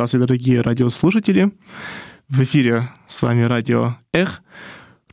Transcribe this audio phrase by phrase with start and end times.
[0.00, 1.52] Здравствуйте, дорогие радиослушатели.
[2.30, 4.40] В эфире с вами радио Эх,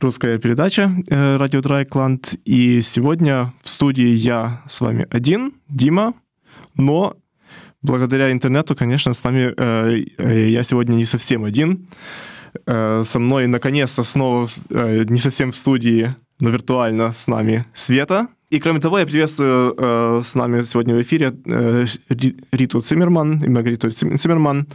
[0.00, 2.36] русская передача э, радио Драйкланд.
[2.46, 6.14] И сегодня в студии я с вами один, Дима,
[6.74, 7.18] но
[7.82, 11.86] благодаря интернету, конечно, с нами э, э, я сегодня не совсем один.
[12.64, 18.28] Со мной наконец-то снова не совсем в студии, но виртуально с нами Света.
[18.50, 21.84] И кроме того, я приветствую э, с нами сегодня в эфире э,
[22.50, 24.66] Риту Циммерман и Маргариту Циммерман,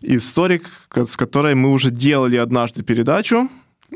[0.00, 3.50] историк, с которой мы уже делали однажды передачу.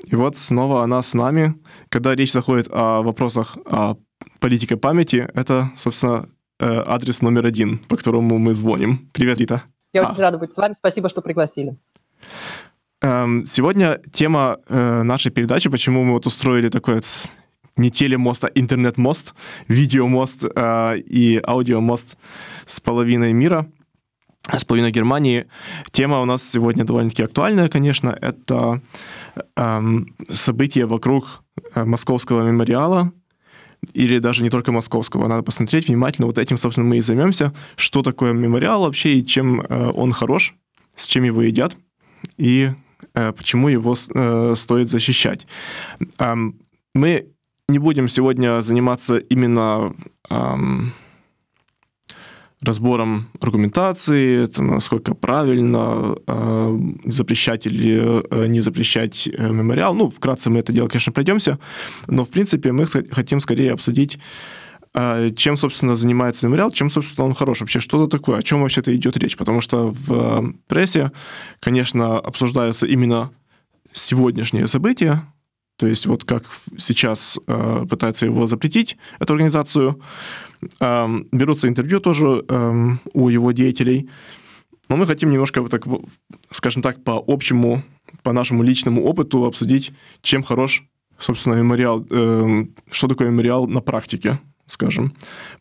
[0.04, 1.54] И вот снова она с нами.
[1.88, 3.96] Когда речь заходит о вопросах о
[4.38, 9.08] политике памяти, это, собственно, э, адрес номер один, по которому мы звоним.
[9.14, 9.62] Привет, Рита.
[9.94, 10.12] Я а.
[10.12, 10.74] очень рада быть с вами.
[10.74, 11.74] Спасибо, что пригласили.
[13.00, 17.00] Эм, сегодня тема э, нашей передачи, почему мы вот устроили такой
[17.80, 19.34] не телемост, а интернет-мост,
[19.68, 22.16] видеомост э, и аудиомост
[22.66, 23.66] с половиной мира,
[24.56, 25.46] с половиной Германии.
[25.90, 28.16] Тема у нас сегодня довольно-таки актуальная, конечно.
[28.20, 28.80] Это
[29.56, 29.80] э,
[30.32, 31.42] события вокруг
[31.74, 33.12] э, Московского мемориала,
[33.94, 35.26] или даже не только московского.
[35.26, 36.26] Надо посмотреть внимательно.
[36.26, 37.54] Вот этим, собственно, мы и займемся.
[37.76, 40.54] Что такое мемориал вообще и чем э, он хорош,
[40.96, 41.76] с чем его едят
[42.36, 42.70] и
[43.14, 45.46] э, почему его э, стоит защищать.
[46.19, 46.60] Эм,
[46.94, 47.28] мы
[47.70, 49.94] не будем сегодня заниматься именно
[50.28, 50.92] эм,
[52.62, 59.94] разбором аргументации, это насколько правильно э, запрещать или э, не запрещать э, мемориал.
[59.94, 61.58] Ну, вкратце мы это дело, конечно, пройдемся,
[62.06, 64.19] но, в принципе, мы хотим скорее обсудить,
[64.92, 67.60] э, чем, собственно, занимается мемориал, чем, собственно, он хорош.
[67.60, 69.37] Вообще, что это такое, о чем вообще-то идет речь.
[69.37, 71.12] Потому что в прессе,
[71.60, 73.31] конечно, обсуждаются именно
[73.94, 75.25] сегодняшние события,
[75.80, 76.44] то есть вот как
[76.76, 79.98] сейчас э, пытаются его запретить, эту организацию,
[80.78, 82.72] э, берутся интервью тоже э,
[83.14, 84.10] у его деятелей.
[84.90, 85.86] Но мы хотим немножко, так,
[86.50, 87.82] скажем так, по общему,
[88.22, 90.84] по нашему личному опыту обсудить, чем хорош,
[91.19, 95.14] собственно, мемориал, э, что такое мемориал на практике, скажем.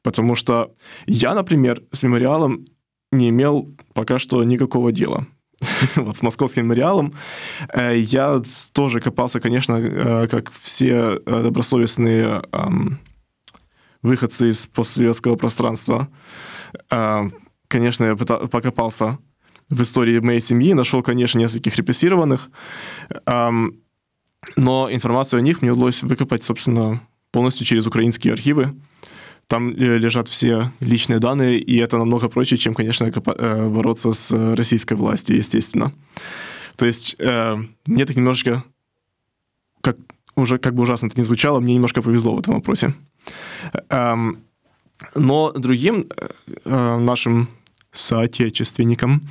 [0.03, 0.75] Потому что
[1.07, 2.65] я, например, с мемориалом
[3.13, 5.27] не имел пока что никакого дела.
[5.95, 7.13] вот с московским мемориалом.
[7.73, 8.41] Э, я
[8.73, 12.41] тоже копался, конечно, э, как все э, добросовестные
[14.01, 16.07] выходцы из постсоветского пространства.
[17.67, 19.17] Конечно, я покопался
[19.69, 22.49] в истории моей семьи, нашел, конечно, нескольких репрессированных,
[23.25, 28.73] но информацию о них мне удалось выкопать, собственно, полностью через украинские архивы.
[29.49, 34.31] Там э, лежат все личные данные, и это намного проще, чем, конечно, э, бороться с
[34.55, 35.91] российской властью, естественно.
[36.75, 37.57] То есть э,
[37.87, 38.63] мне так немножечко,
[39.81, 39.97] как,
[40.35, 42.93] уже как бы ужасно это не звучало, мне немножко повезло в этом вопросе.
[43.89, 44.37] Эм,
[45.15, 46.09] но другим
[46.65, 47.49] нашим
[47.91, 49.23] соотечественникам.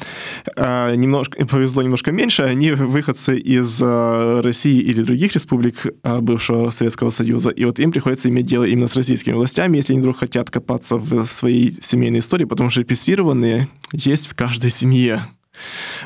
[0.57, 2.43] А, немножко, повезло немножко меньше.
[2.43, 7.51] Они выходцы из а, России или других республик а, бывшего Советского Союза.
[7.51, 10.97] И вот им приходится иметь дело именно с российскими властями, если они вдруг хотят копаться
[10.97, 15.23] в своей семейной истории, потому что репрессированные есть в каждой семье.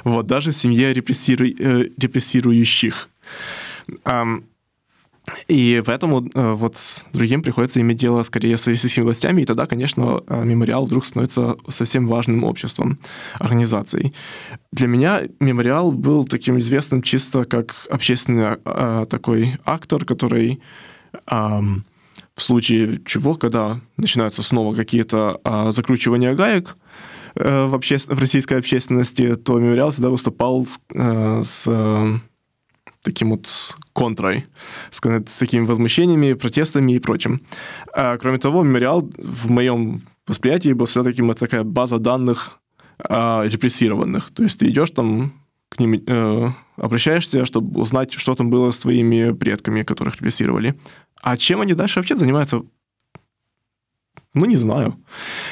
[0.05, 1.47] Вот, даже в семье репрессиру...
[1.47, 3.09] Э, репрессирующих.
[5.47, 9.66] И поэтому э, вот с другим приходится иметь дело скорее с российскими властями, и тогда,
[9.66, 12.98] конечно, э, мемориал вдруг становится совсем важным обществом,
[13.39, 14.15] организацией.
[14.72, 20.60] Для меня мемориал был таким известным чисто как общественный э, такой актор, который
[21.27, 25.41] в случае чего, когда начинаются снова какие-то
[25.72, 26.78] закручивания гаек,
[27.34, 27.98] в, обще...
[27.98, 31.69] в российской общественности, то мемориал всегда выступал с, с
[33.03, 34.47] таким вот контрой,
[34.91, 35.01] с,
[35.39, 37.41] такими возмущениями, протестами и прочим.
[37.95, 42.60] А, кроме того, мемориал в моем восприятии был всегда таким, такая база данных
[42.99, 44.31] а, репрессированных.
[44.31, 45.33] То есть ты идешь там
[45.69, 50.75] к ним, э, обращаешься, чтобы узнать, что там было с твоими предками, которых репрессировали.
[51.22, 52.63] А чем они дальше вообще занимаются?
[54.34, 54.97] Ну, не знаю.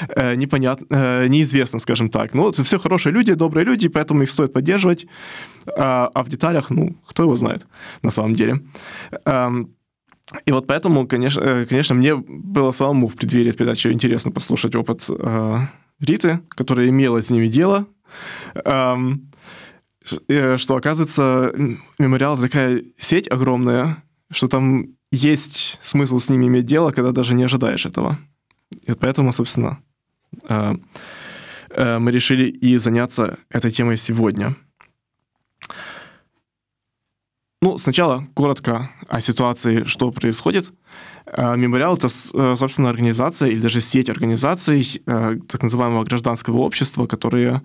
[0.09, 2.35] Э, непонятно, э, неизвестно, скажем так.
[2.35, 5.06] Ну, это все хорошие люди, добрые люди, поэтому их стоит поддерживать.
[5.77, 7.67] А, а в деталях, ну, кто его знает
[8.03, 8.62] на самом деле.
[9.27, 9.75] Эм,
[10.47, 15.05] и вот поэтому, конечно, э, конечно, мне было самому в преддверии передачи интересно послушать опыт
[15.09, 15.59] э,
[16.00, 17.87] Риты, которая имела с ними дело.
[18.65, 19.31] Эм,
[20.29, 21.53] э, что, оказывается,
[21.99, 27.43] мемориал— такая сеть огромная, что там есть смысл с ними иметь дело, когда даже не
[27.43, 28.19] ожидаешь этого.
[28.70, 29.78] И поэтому, собственно,
[30.49, 30.75] э,
[31.70, 34.56] э, мы решили и заняться этой темой сегодня.
[37.62, 40.72] Ну, сначала коротко о ситуации, что происходит.
[41.26, 47.62] Э, мемориал— это, собственно, организация или даже сеть организаций так называемого гражданского общества, которые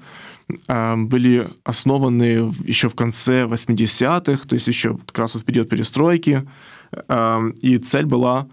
[0.68, 6.48] были основаны еще в конце 80-х, то есть еще как раз в период перестройки.
[7.62, 8.48] И цель была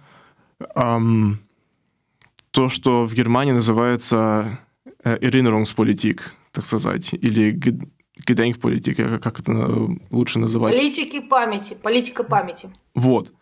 [2.52, 4.60] то, что в Германии называется
[5.04, 6.20] э, Erinnerungspolitik,
[6.52, 7.52] так сказать, или
[8.26, 10.74] Gedenkpolitik, как это э, лучше называть?
[10.74, 12.70] Политики памяти, политика памяти.
[12.94, 13.32] Вот.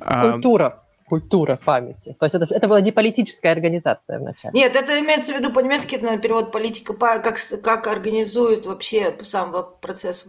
[0.00, 2.16] А, Культура культура памяти.
[2.18, 4.52] То есть это, это была не политическая организация вначале.
[4.54, 9.54] Нет, это имеется в виду по-немецки, это наверное, перевод политика, как, как организует вообще сам
[9.80, 10.26] процесс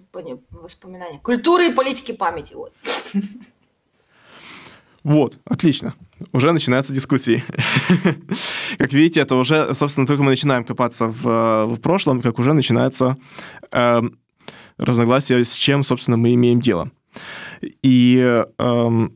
[0.51, 1.19] воспоминания.
[1.23, 2.53] Культуры и политики памяти.
[2.53, 2.73] Вот.
[5.07, 5.93] Вот, отлично.
[6.33, 7.41] Уже начинаются дискуссии.
[8.77, 13.15] как видите, это уже, собственно, только мы начинаем копаться в, в прошлом, как уже начинаются
[13.71, 14.01] э,
[14.77, 16.91] разногласия, с чем, собственно, мы имеем дело.
[17.81, 19.07] И э,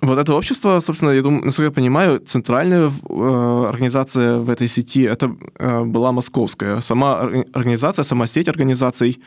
[0.00, 5.02] вот это общество, собственно, я думаю, насколько я понимаю, центральная э, организация в этой сети
[5.02, 6.80] это э, была московская.
[6.80, 7.20] Сама
[7.52, 9.22] организация, сама сеть организаций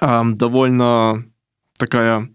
[0.00, 1.24] э, довольно
[1.76, 2.28] такая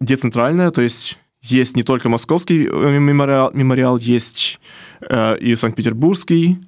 [0.00, 4.60] децентральная, то есть есть не только московский э, мемориал, мемориал есть
[5.00, 6.58] э, и Санкт-Петербургский,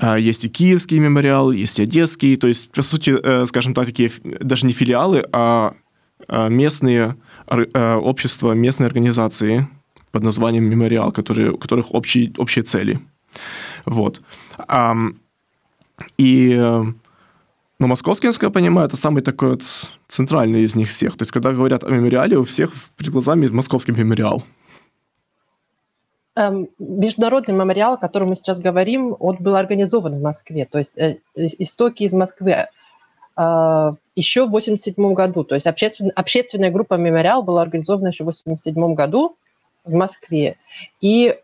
[0.00, 3.86] э, есть и киевский мемориал, есть и одесский, то есть, по сути, э, скажем так,
[3.86, 5.74] такие даже не филиалы, а
[6.28, 7.16] э, местные
[7.48, 9.68] общества, местные организации
[10.10, 12.98] под названием мемориал, которые, у которых общие, общие цели.
[13.84, 14.20] Вот.
[16.18, 16.82] И
[17.78, 19.62] но московский, насколько я понимаю, это самый такой вот
[20.08, 21.16] центральный из них всех.
[21.16, 24.42] То есть, когда говорят о мемориале, у всех перед глазами московский мемориал.
[26.36, 30.66] Эм, международный мемориал, о котором мы сейчас говорим, он был организован в Москве.
[30.66, 32.66] То есть э, истоки из Москвы э,
[33.36, 35.44] еще в 1987 году.
[35.44, 39.36] То есть обществен, общественная группа «Мемориал» была организована еще в 1987 году
[39.84, 40.56] в Москве.
[41.00, 41.36] И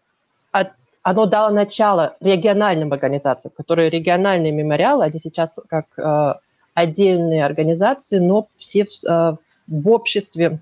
[1.02, 6.34] оно дало начало региональным организациям, которые региональные мемориалы, они сейчас как э,
[6.74, 10.60] отдельные организации, но все в, э, в обществе,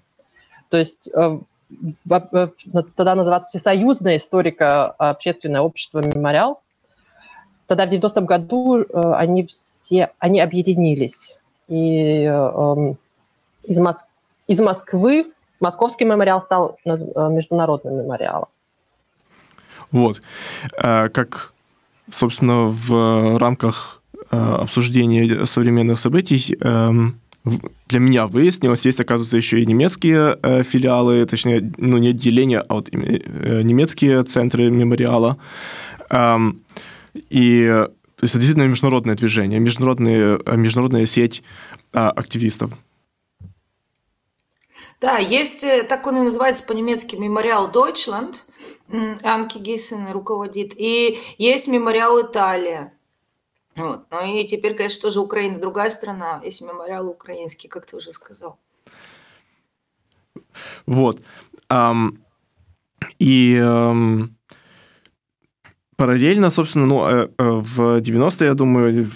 [0.71, 1.39] то есть э,
[2.05, 2.53] в,
[2.97, 6.61] тогда называется Всесоюзное историко-общественное общество «Мемориал».
[7.67, 11.39] Тогда в 90-м году э, они все они объединились.
[11.69, 12.95] И э,
[13.63, 14.07] из, Моск...
[14.49, 16.97] из Москвы Московский мемориал стал э,
[17.29, 18.49] международным мемориалом.
[19.93, 20.23] Вот.
[20.83, 21.53] Э, как,
[22.11, 27.21] собственно, в рамках э, обсуждения современных событий эм,
[27.89, 32.75] для меня выяснилось, есть, оказывается, еще и немецкие э, филиалы, точнее, ну, не отделения, а
[32.75, 35.39] вот немецкие центры мемориала.
[36.11, 36.61] Эм,
[37.31, 37.67] и
[38.17, 41.43] то есть это действительно международное движение, международная, международная сеть
[41.93, 42.71] активистов.
[45.01, 48.37] Да, есть, так он и называется по-немецки, мемориал Deutschland,
[49.23, 52.93] Анки Гейсен руководит, и есть мемориал Италия.
[53.77, 54.05] Вот.
[54.11, 58.59] Ну и теперь, конечно, тоже Украина другая страна, есть мемориал украинский, как ты уже сказал.
[60.85, 61.21] Вот.
[63.19, 63.63] И
[65.97, 69.11] параллельно, собственно, ну, э, э, в 90-е, я думаю,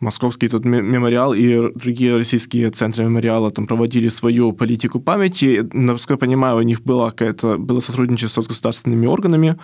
[0.00, 5.68] Московский тут мемориал и другие российские центры мемориала там проводили свою политику памяти.
[5.72, 9.58] Насколько я понимаю, у них было, какое-то, было сотрудничество с государственными органами,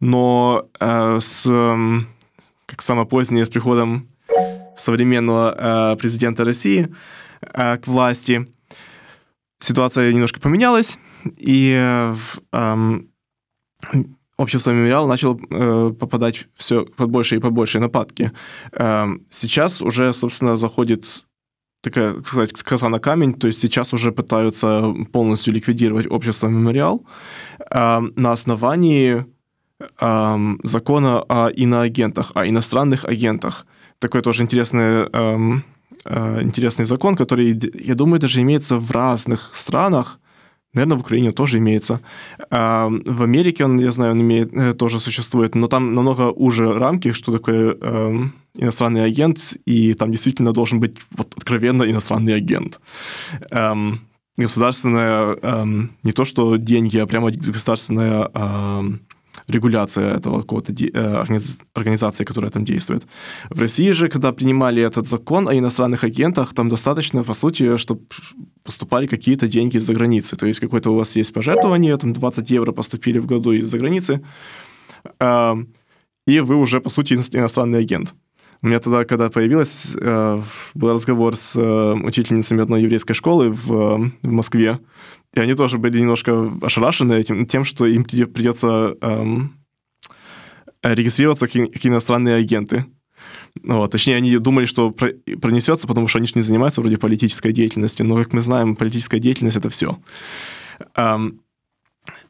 [0.00, 1.44] но э, с,
[2.66, 4.08] как самое позднее, с приходом
[4.76, 6.88] современного э, президента России
[7.42, 8.48] э, к власти,
[9.60, 10.98] ситуация немножко поменялась,
[11.36, 12.12] и
[14.40, 18.32] общество мемориал начало э, попадать все под больше и под больше нападки.
[18.72, 21.26] Э, сейчас уже, собственно, заходит
[21.82, 27.04] такая, так сказать, коса на камень, то есть сейчас уже пытаются полностью ликвидировать общество мемориал
[27.70, 29.26] э, на основании
[30.00, 33.66] э, закона о иноагентах, о иностранных агентах.
[33.98, 35.60] Такой тоже интересный, э,
[36.04, 40.18] э, интересный закон, который, я думаю, даже имеется в разных странах,
[40.72, 42.00] Наверное, в Украине тоже имеется.
[42.50, 46.72] А в Америке он, я знаю, он имеет, э, тоже существует, но там намного уже
[46.72, 48.16] рамки, что такое э,
[48.54, 52.80] иностранный агент, и там действительно должен быть вот откровенно иностранный агент.
[53.50, 54.00] Эм,
[54.36, 59.00] государственная, эм, не то что деньги, а прямо государственная эм,
[59.50, 61.24] регуляция этого какого-то э,
[61.74, 63.06] организации, которая там действует.
[63.50, 68.00] В России же, когда принимали этот закон о иностранных агентах, там достаточно, по сути, чтобы
[68.62, 70.36] поступали какие-то деньги из-за границы.
[70.36, 74.20] То есть какое-то у вас есть пожертвование, там 20 евро поступили в году из-за границы,
[75.18, 75.68] эм,
[76.26, 78.14] и вы уже, по сути, иностранный агент.
[78.62, 80.42] У меня тогда, когда появилась, э,
[80.74, 84.78] был разговор с э, учительницами одной еврейской школы в, в Москве,
[85.34, 89.54] и они тоже были немножко ошарашены этим, тем, что им придется эм,
[90.82, 92.86] регистрироваться как, иностранные агенты.
[93.62, 93.90] Вот.
[93.92, 98.16] Точнее, они думали, что пронесется, потому что они же не занимаются вроде политической деятельностью, но,
[98.16, 99.98] как мы знаем, политическая деятельность— это все.
[100.96, 101.40] Эм,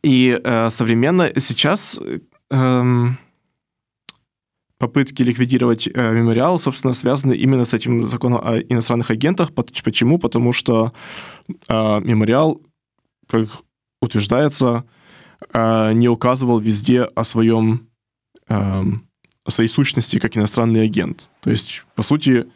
[0.02, 2.00] и э, современно сейчас
[2.50, 3.19] эм,
[4.78, 9.52] попытки ликвидировать э, мемориал, собственно, связаны именно с этим законом о иностранных агентах.
[9.54, 10.19] Почему?
[10.19, 10.92] Потому что
[11.69, 12.62] э, мемориал,
[13.31, 13.49] как
[14.01, 14.85] утверждается,
[15.53, 17.89] э, не указывал везде о своем
[18.49, 18.83] э,
[19.45, 21.29] о своей сущности как иностранный агент.
[21.41, 22.47] То есть, по сути,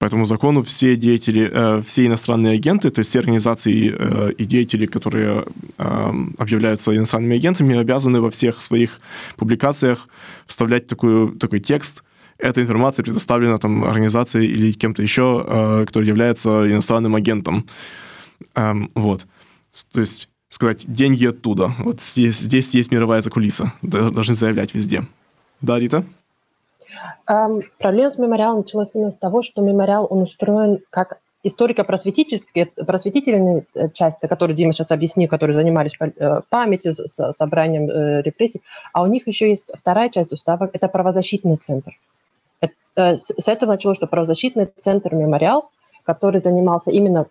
[0.00, 4.44] по этому закону все деятели, э, все иностранные агенты, то есть все организации э, и
[4.46, 5.44] деятели, которые
[5.76, 8.98] э, объявляются иностранными агентами, обязаны во всех своих
[9.36, 10.08] публикациях
[10.46, 12.02] вставлять такую, такой текст.
[12.38, 17.66] Эта информация предоставлена там организацией или кем-то еще, который является иностранным агентом.
[18.54, 19.26] Эм, вот.
[19.92, 21.72] То есть сказать, деньги оттуда.
[21.78, 23.72] Вот здесь, здесь есть мировая закулиса.
[23.82, 25.04] Должны заявлять везде.
[25.60, 26.04] Да, Рита?
[27.28, 33.88] Um, проблема с мемориалом началась именно с того, что мемориал, он устроен как историко-просветительная э,
[33.90, 38.62] часть, которую Дима сейчас объяснил, которые занимались э, памятью, собранием э, репрессий,
[38.92, 41.92] а у них еще есть вторая часть устава, это правозащитный центр.
[42.96, 45.70] С этого началось, что правозащитный центр «Мемориал»,
[46.04, 47.28] который занимался именно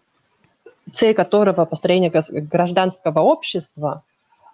[0.93, 4.03] цель которого построение гражданского общества,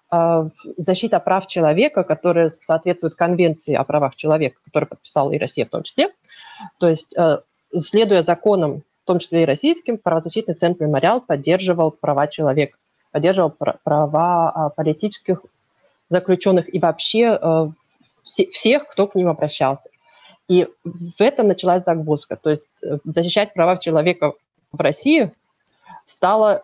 [0.10, 5.70] а, защита прав человека, которая соответствует Конвенции о правах человека, которую подписала и Россия в
[5.70, 6.10] том числе.
[6.80, 7.40] То есть, э,
[7.78, 12.78] следуя законам, в том числе и российским, правозащитный центр «Мемориал» поддерживал права человека,
[13.12, 15.44] поддерживал права а, политических
[16.10, 17.40] заключенных и вообще
[18.24, 19.90] всех, кто к ним обращался.
[20.48, 22.36] И в этом началась загвоздка.
[22.36, 24.34] То есть э, защищать права человека
[24.72, 25.32] в России
[26.06, 26.64] стало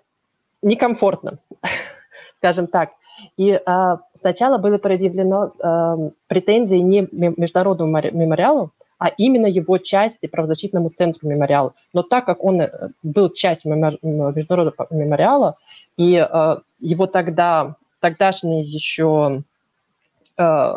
[0.62, 1.40] некомфортно,
[2.38, 2.92] скажем так.
[3.38, 10.90] И э, сначала были предъявлено э, претензии не международному мемориалу, а именно его части правозащитному
[10.90, 11.74] центру мемориала.
[11.94, 15.58] Но так как он э, был частью международного мемориала,
[15.98, 19.44] и э, его тогда, тогдашний еще
[20.38, 20.70] э,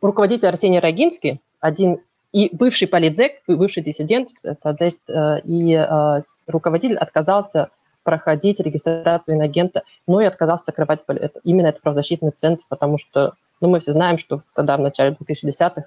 [0.00, 2.00] руководитель Арсений Рогинский, один
[2.32, 7.70] и бывший политзек, бывший диссидент, э, и э, руководитель отказался
[8.08, 13.68] проходить регистрацию инагента, но и отказался закрывать это, именно этот правозащитный центр, потому что ну,
[13.68, 15.84] мы все знаем, что тогда, в начале 2010-х,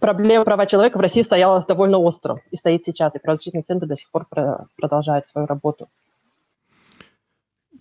[0.00, 3.96] проблема права человека в России стояла довольно остро и стоит сейчас, и правозащитный центр до
[3.96, 4.26] сих пор
[4.78, 5.88] продолжает свою работу.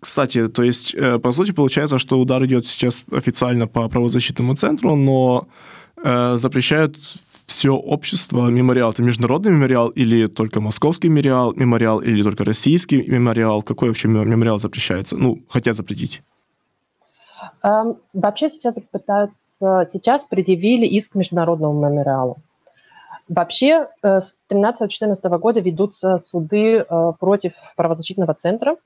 [0.01, 4.97] Кстати, то есть, э, по сути, получается, что удар идет сейчас официально по правозащитному центру,
[4.97, 5.47] но
[6.03, 6.97] э, запрещают
[7.47, 8.91] все общество мемориал?
[8.91, 13.63] Это международный мемориал или только московский мемориал, мемориал или только российский мемориал?
[13.63, 15.17] Какой вообще мемориал запрещается?
[15.17, 16.21] Ну, хотят запретить.
[17.63, 22.37] Um, вообще сейчас пытаются, сейчас предъявили иск международному мемориалу.
[23.29, 28.77] Вообще э, с 13-14 года ведутся суды э, против правозащитного центра,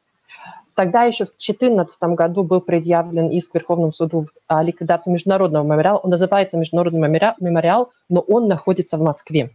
[0.82, 6.00] Тогда еще в 2014 году был предъявлен иск Верховному суду о ликвидации международного мемориала.
[6.00, 7.00] Он называется Международный
[7.40, 9.52] мемориал, но он находится в Москве.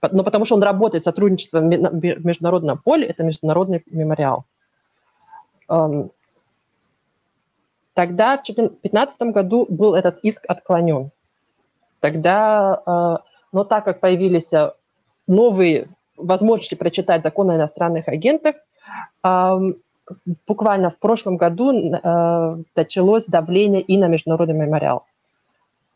[0.00, 4.46] Но потому что он работает, сотрудничество в международном поле, это международный мемориал.
[5.68, 6.12] Эм,
[7.92, 11.10] тогда в 2015 году был этот иск отклонен.
[12.00, 13.16] Тогда, э,
[13.52, 14.72] но так как появились э,
[15.26, 18.56] новые возможности прочитать закон о иностранных агентах,
[19.22, 19.76] эм,
[20.46, 25.04] буквально в прошлом году э, началось давление и на международный мемориал.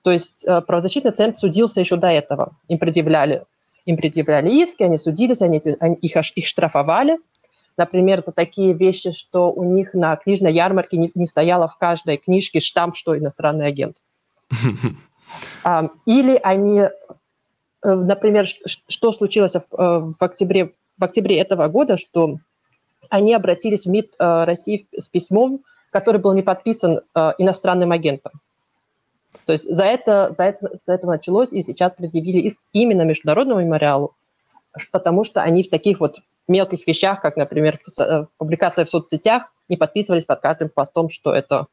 [0.03, 2.57] То есть э, правозащитный центр судился еще до этого.
[2.69, 3.45] Им предъявляли,
[3.87, 7.19] им предъявляли иски, они судились, они, они их, их штрафовали.
[7.77, 12.19] Например, это такие вещи, что у них на книжной ярмарке не, не стояло в каждой
[12.19, 14.03] книжке штамп, что иностранный агент.
[16.05, 16.91] Или они, э,
[17.83, 22.37] например, что случилось в октябре, в октябре этого года, что
[23.13, 28.33] они обратились в МИД э, России с письмом, который был не подписан э, иностранным агентом.
[29.45, 34.15] То есть за это, за это, за это началось, и сейчас предъявили именно Международному мемориалу,
[34.93, 39.77] потому что они в таких вот мелких вещах, как, например, э, публикация в соцсетях, не
[39.77, 41.67] подписывались под каждым постом, что это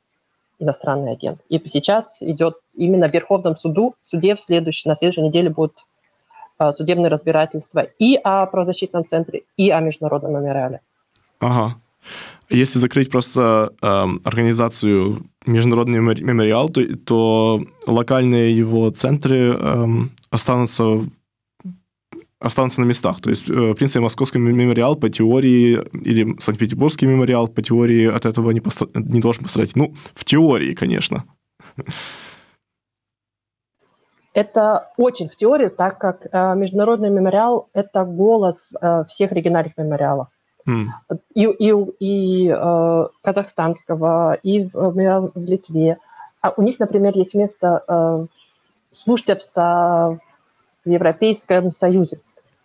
[0.59, 1.39] иностранный агент.
[1.47, 5.85] И сейчас идет именно в Верховном суду, в суде в следующей, на следующей неделе будет
[6.59, 10.81] э, судебное разбирательство и о правозащитном центре, и о международном мемориале.
[11.39, 11.77] Ага.
[12.49, 13.85] Если закрыть просто э,
[14.23, 19.85] организацию Международный мемориал, то, то локальные его центры э,
[20.31, 21.05] останутся
[22.39, 23.21] останутся на местах.
[23.21, 28.25] То есть, э, в принципе, Московский мемориал по теории или Санкт-Петербургский мемориал по теории от
[28.25, 28.87] этого не, постра...
[28.93, 29.75] не должен пострадать.
[29.75, 31.25] Ну, в теории, конечно.
[34.33, 40.29] Это очень в теории, так как э, Международный мемориал– это голос э, всех региональных мемориалов.
[40.69, 40.87] Mm.
[41.33, 45.97] И, и, и э, казахстанского, и в, в Литве.
[46.41, 48.25] А у них, например, есть место э,
[48.91, 50.19] слушать в,
[50.85, 52.19] в Европейском Союзе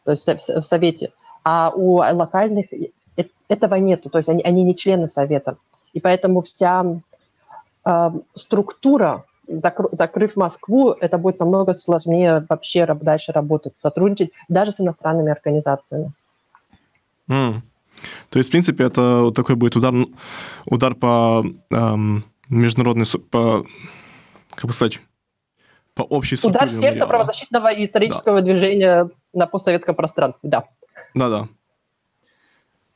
[0.05, 1.13] то есть в Совете.
[1.43, 2.67] А у локальных
[3.49, 5.57] этого нету, то есть они, они не члены Совета.
[5.93, 6.85] И поэтому вся
[7.87, 14.81] э, структура, закр, закрыв Москву, это будет намного сложнее вообще дальше работать, сотрудничать даже с
[14.81, 16.13] иностранными организациями.
[17.29, 17.61] Mm.
[18.31, 19.95] То есть, в принципе, это вот такой будет удар,
[20.67, 23.65] удар по эм, международной, по,
[24.55, 25.01] как бы сказать,
[25.95, 26.67] по общей структуре.
[26.67, 28.47] Удар в сердце правозащитного и исторического да.
[28.47, 30.65] движения на постсоветском пространстве, да.
[31.15, 31.49] Да-да.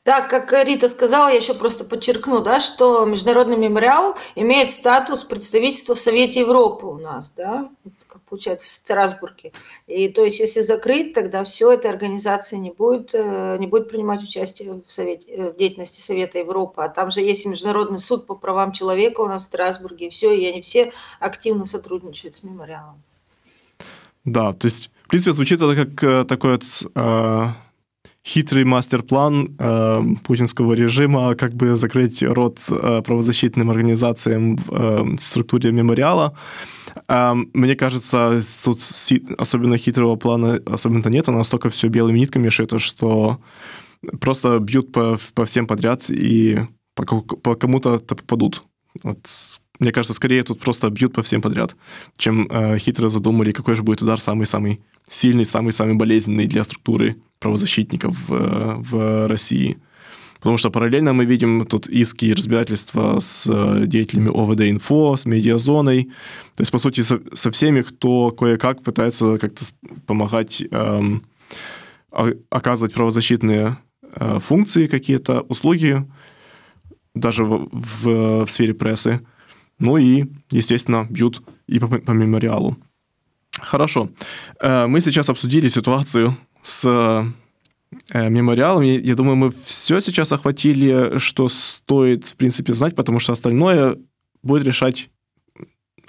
[0.09, 5.93] Так, как Рита сказала, я еще просто подчеркну, да, что Международный мемориал имеет статус представительства
[5.93, 7.69] в Совете Европы у нас, да,
[8.07, 9.51] как получается в Страсбурге.
[9.85, 14.23] И то есть, если закрыть, тогда все, эта организация не будет, э, не будет принимать
[14.23, 16.81] участие в, совете, э, в деятельности Совета Европы.
[16.81, 20.33] А там же есть Международный суд по правам человека у нас в Страсбурге, и все,
[20.33, 22.99] и они все активно сотрудничают с мемориалом.
[24.25, 27.47] Да, то есть в принципе, звучит это как э, такой вот э,
[28.29, 35.71] хитрый мастер-план э, путинского режима, как бы закрыть рот э, правозащитным организациям в э, структуре
[35.71, 36.37] мемориала.
[37.07, 38.81] Э, мне кажется, тут
[39.37, 43.39] особенно хитрого плана особенно нет, а настолько все белыми нитками шито, что
[44.21, 46.59] просто бьют по, по всем подряд и
[46.95, 48.63] по, по кому-то попадут.
[49.01, 49.17] Вот,
[49.79, 51.75] мне кажется, скорее тут просто бьют по всем подряд,
[52.17, 58.15] чем э, хитро задумали, какой же будет удар самый-самый сильный, самый-самый болезненный для структуры правозащитников
[58.27, 59.77] в, в России.
[60.39, 66.05] Потому что параллельно мы видим тут иски и разбирательства с э, деятелями ОВД-инфо, с медиазоной.
[66.55, 69.65] То есть, по сути, со, со всеми, кто кое-как пытается как-то
[70.05, 71.23] помогать эм,
[72.49, 76.05] оказывать правозащитные э, функции какие-то, услуги,
[77.13, 79.21] даже в, в, в сфере прессы.
[79.77, 82.77] Ну и, естественно, бьют и по, по мемориалу.
[83.59, 84.09] Хорошо.
[84.61, 86.85] Э, мы сейчас обсудили ситуацию с
[88.13, 88.83] э, мемориалом.
[88.83, 93.97] Я думаю, мы все сейчас охватили, что стоит, в принципе, знать, потому что остальное
[94.43, 95.09] будет решать...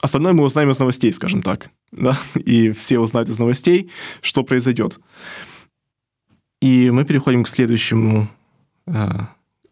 [0.01, 1.71] Остальное мы узнаем из новостей, скажем так.
[1.93, 2.19] Да?
[2.35, 3.91] И все узнают из новостей,
[4.23, 4.99] что произойдет.
[6.63, 8.29] И мы переходим к следующему
[8.87, 9.09] э,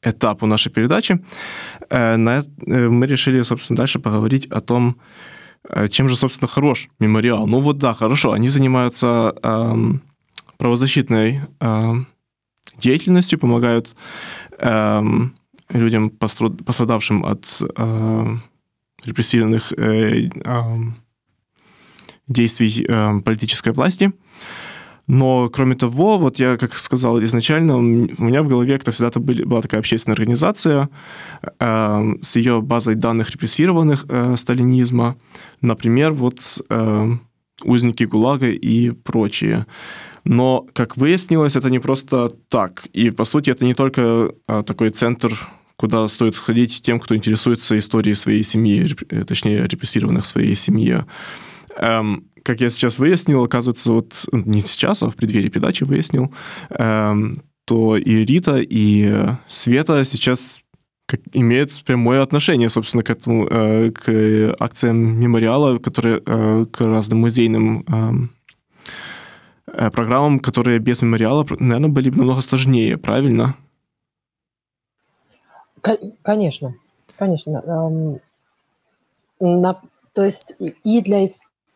[0.03, 1.25] этапу нашей передачи.
[1.91, 4.99] Мы решили, собственно, дальше поговорить о том,
[5.69, 7.47] Э, чем же, собственно, хорош мемориал?
[7.47, 9.75] Ну вот да, хорошо, они занимаются э,
[10.59, 11.94] правозащитной э,
[12.79, 13.97] деятельностью, помогают
[14.59, 15.03] э,
[15.71, 18.27] людям, пострадавшим от э,
[19.05, 20.77] репрессивных э, э,
[22.27, 24.12] действий э, политической власти.
[25.09, 29.42] Но, кроме того, вот я, как сказал изначально, у меня в голове как-то всегда были,
[29.42, 30.90] была такая общественная организация
[31.59, 35.16] э, с ее базой данных репрессированных э, сталинизма.
[35.62, 37.11] Например, вот э,
[37.64, 39.64] узники ГУЛАГа и прочие.
[40.24, 42.87] Но, как выяснилось, это не просто так.
[42.92, 45.33] И, по сути, это не только э, такой центр
[45.76, 51.07] куда стоит сходить тем, кто интересуется историей своей семьи, э, точнее, репрессированных в своей семье.
[51.76, 56.35] Эм, как я сейчас выяснил, оказывается, вот не сейчас, а в преддверии передачи выяснил,
[56.70, 60.62] эм, то и Рита, и Света сейчас
[61.07, 67.20] как, имеют прямое отношение, собственно, к этому, э, к акциям мемориала, которые э, к разным
[67.20, 68.31] музейным эм,
[69.93, 73.57] программам, которые без мемориала, наверное, были бы намного сложнее, правильно?
[76.23, 76.75] Конечно,
[77.17, 78.11] конечно.
[79.41, 79.81] На,
[80.12, 81.27] то есть и для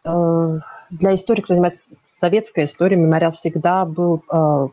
[0.05, 0.59] Э,
[0.91, 4.69] для историков, кто занимается советской историей, мемориал всегда был э,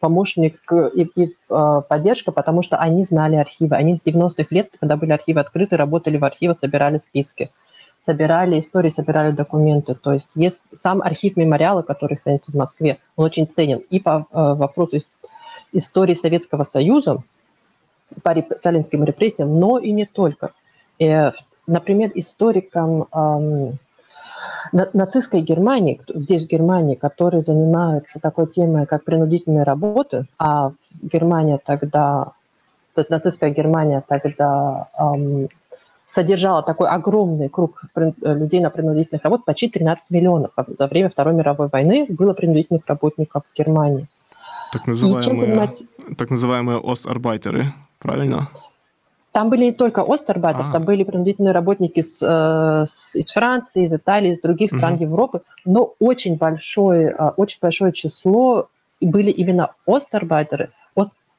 [0.00, 0.60] помощник
[0.94, 3.76] и, и э, поддержка, потому что они знали архивы.
[3.76, 7.50] Они с 90-х лет, когда были архивы открыты, работали в архивах, собирали списки,
[8.04, 9.94] собирали истории, собирали документы.
[9.94, 13.78] То есть есть сам архив мемориала, который хранится в Москве, он очень ценен.
[13.90, 14.98] И по э, вопросу
[15.72, 17.22] истории Советского Союза,
[18.22, 20.50] по сталинским репрессиям, но и не только.
[20.98, 21.30] И,
[21.66, 23.78] например, историкам эм,
[24.72, 32.32] нацистской Германии, здесь в Германии, которые занимаются такой темой, как принудительные работы, а Германия тогда,
[32.94, 35.48] то есть нацистская Германия тогда эм,
[36.12, 40.50] содержала такой огромный круг людей на принудительных работах, почти 13 миллионов.
[40.68, 44.06] За время Второй мировой войны было принудительных работников в Германии.
[44.72, 45.82] Так называемые, занимать...
[46.18, 48.50] так называемые остарбайтеры, правильно?
[49.32, 50.72] Там были не только остарбайтеры, а.
[50.72, 55.04] там были принудительные работники с, э, с, из Франции, из Италии, из других стран угу.
[55.04, 58.68] Европы, но очень большое, э, очень большое число
[59.00, 60.68] были именно остарбайтеры,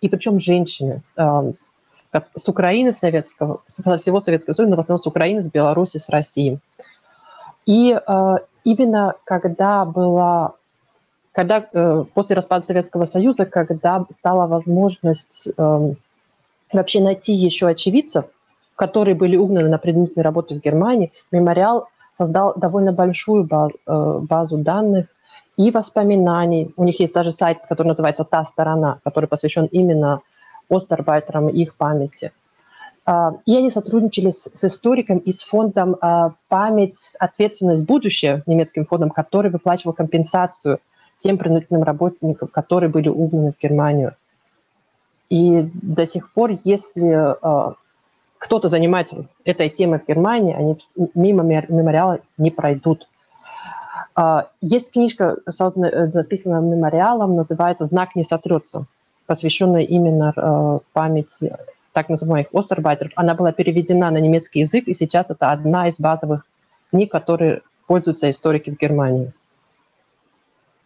[0.01, 1.53] и причем женщины э,
[2.35, 6.09] с Украины советского, со всего Советского Союза, но в основном с Украины, с Беларуси, с
[6.09, 6.59] России.
[7.65, 7.97] И
[8.63, 10.53] именно когда была
[11.33, 15.93] когда э, после распада Советского Союза, когда стала возможность э,
[16.71, 18.25] вообще найти еще очевидцев,
[18.75, 24.57] которые были угнаны на предметные работы в Германии, мемориал создал довольно большую базу, э, базу
[24.57, 25.07] данных
[25.57, 26.71] и воспоминаний.
[26.77, 30.21] У них есть даже сайт, который называется «Та сторона», который посвящен именно
[30.75, 32.31] остарбайтерам и их памяти.
[33.05, 38.85] Uh, и они сотрудничали с, с историком и с фондом uh, «Память, ответственность, будущее», немецким
[38.85, 40.79] фондом, который выплачивал компенсацию
[41.23, 44.15] тем принудительным работникам, которые были угнаны в Германию.
[45.29, 47.73] И до сих пор, если э,
[48.37, 50.77] кто-то занимается этой темой в Германии, они
[51.15, 53.07] мимо мемориала не пройдут.
[54.17, 58.85] Э, есть книжка, созданная, написанная мемориалом, называется «Знак не сотрется»,
[59.25, 61.55] посвященная именно э, памяти
[61.93, 63.11] так называемых остарбайтеров.
[63.15, 66.45] Она была переведена на немецкий язык, и сейчас это одна из базовых
[66.89, 69.31] книг, которые пользуются историки в Германии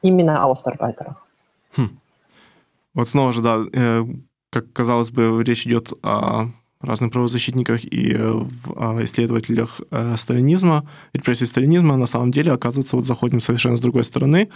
[0.02, 1.16] именно аустарбайтеров.
[1.76, 2.00] Хм.
[2.94, 4.06] Вот снова же, да, э,
[4.50, 6.48] как казалось бы, речь идет о
[6.82, 13.40] разных правозащитниках и в исследователях э, сталинизма, репрессий сталинизма, на самом деле, оказывается, вот заходим
[13.40, 14.50] совершенно с другой стороны,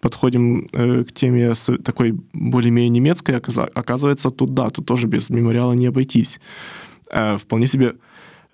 [0.00, 5.86] подходим э, к теме такой более-менее немецкой, оказывается, тут да, тут тоже без мемориала не
[5.86, 6.40] обойтись.
[7.10, 7.94] Вполне себе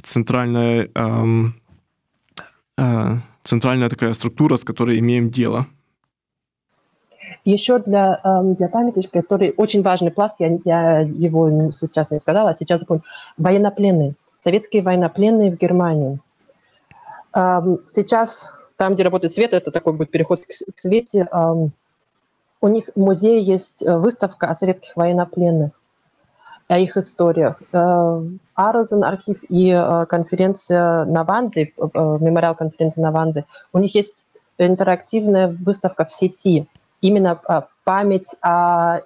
[0.01, 1.55] центральная, эм,
[3.43, 5.67] центральная такая структура, с которой имеем дело–
[7.45, 12.51] еще для, эм, для памяти, который очень важный пласт, я, я его сейчас не сказала,
[12.51, 13.03] а сейчас запомню,
[13.37, 16.19] военнопленные, советские военнопленные в Германии.
[17.35, 21.73] Эм, сейчас там, где работает Света, это такой будет переход к Свете, эм,
[22.61, 25.73] у них в музее есть э, выставка о советских военнопленных,
[26.67, 27.61] о их историях.
[27.73, 31.89] Арозен архив и э, конференция на Ванзе, э,
[32.21, 34.25] мемориал конференции на Ванзе, у них есть
[34.59, 36.67] интерактивная выставка в сети–
[37.05, 39.01] именно а, память о,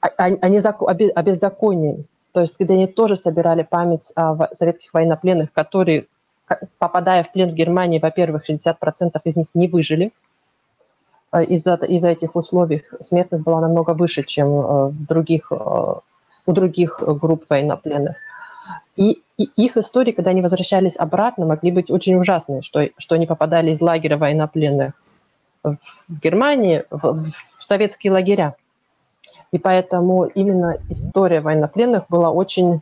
[0.00, 2.04] о, о, незакон, о беззаконии.
[2.30, 6.06] То есть, где они тоже собирали память о советских военнопленных, которые,
[6.78, 10.12] попадая в плен в Германии, во-первых, 60% из них не выжили.
[11.30, 17.02] А, из-за из этих условий смертность была намного выше, чем а, в других, у других
[17.02, 18.16] групп военнопленных.
[18.96, 23.26] И, и их истории, когда они возвращались обратно, могли быть очень ужасные, что, что они
[23.26, 24.94] попадали из лагеря военнопленных
[25.62, 28.54] в Германии, в, в советские лагеря.
[29.52, 32.80] И поэтому именно история военнопленных была очень,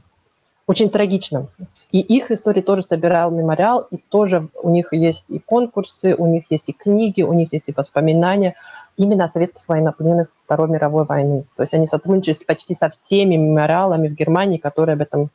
[0.66, 1.48] очень трагична.
[1.90, 6.44] И их истории тоже собирал мемориал, и тоже у них есть и конкурсы, у них
[6.50, 8.54] есть и книги, у них есть и воспоминания
[8.96, 11.44] именно о советских военнопленных Второй мировой войны.
[11.56, 15.30] То есть они сотрудничали почти со всеми мемориалами в Германии, которые об этом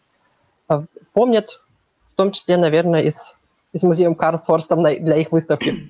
[0.70, 0.82] э,
[1.14, 1.62] помнят,
[2.10, 3.38] в том числе, наверное, из,
[3.74, 5.90] из музея Карлсхорстом для их выставки.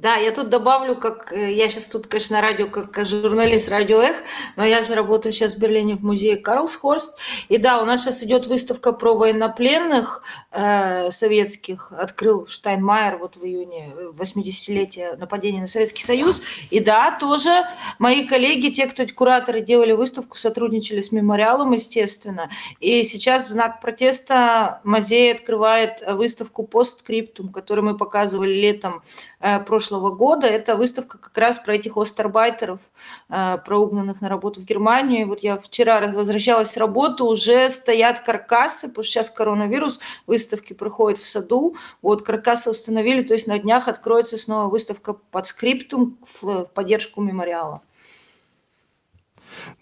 [0.00, 4.16] Да, я тут добавлю, как э, я сейчас тут, конечно, радио, как журналист радио Эх,
[4.56, 7.18] но я же работаю сейчас в Берлине в музее Карлсхорст.
[7.50, 11.92] И да, у нас сейчас идет выставка про военнопленных э, советских.
[11.92, 16.40] Открыл Штайнмайер вот в июне 80-летие нападения на Советский Союз.
[16.70, 17.66] И да, тоже
[17.98, 22.48] мои коллеги, те, кто кураторы делали выставку, сотрудничали с мемориалом, естественно.
[22.78, 29.02] И сейчас в знак протеста музей открывает выставку постскриптум, которую мы показывали летом
[29.40, 30.46] э, прошлого прошлого года.
[30.46, 32.80] Это выставка как раз про этих остарбайтеров,
[33.28, 35.22] э, про угнанных на работу в Германию.
[35.22, 40.74] И вот я вчера возвращалась с работы, уже стоят каркасы, потому что сейчас коронавирус, выставки
[40.74, 41.76] проходят в саду.
[42.02, 47.82] Вот каркасы установили, то есть на днях откроется снова выставка под скриптум в поддержку мемориала.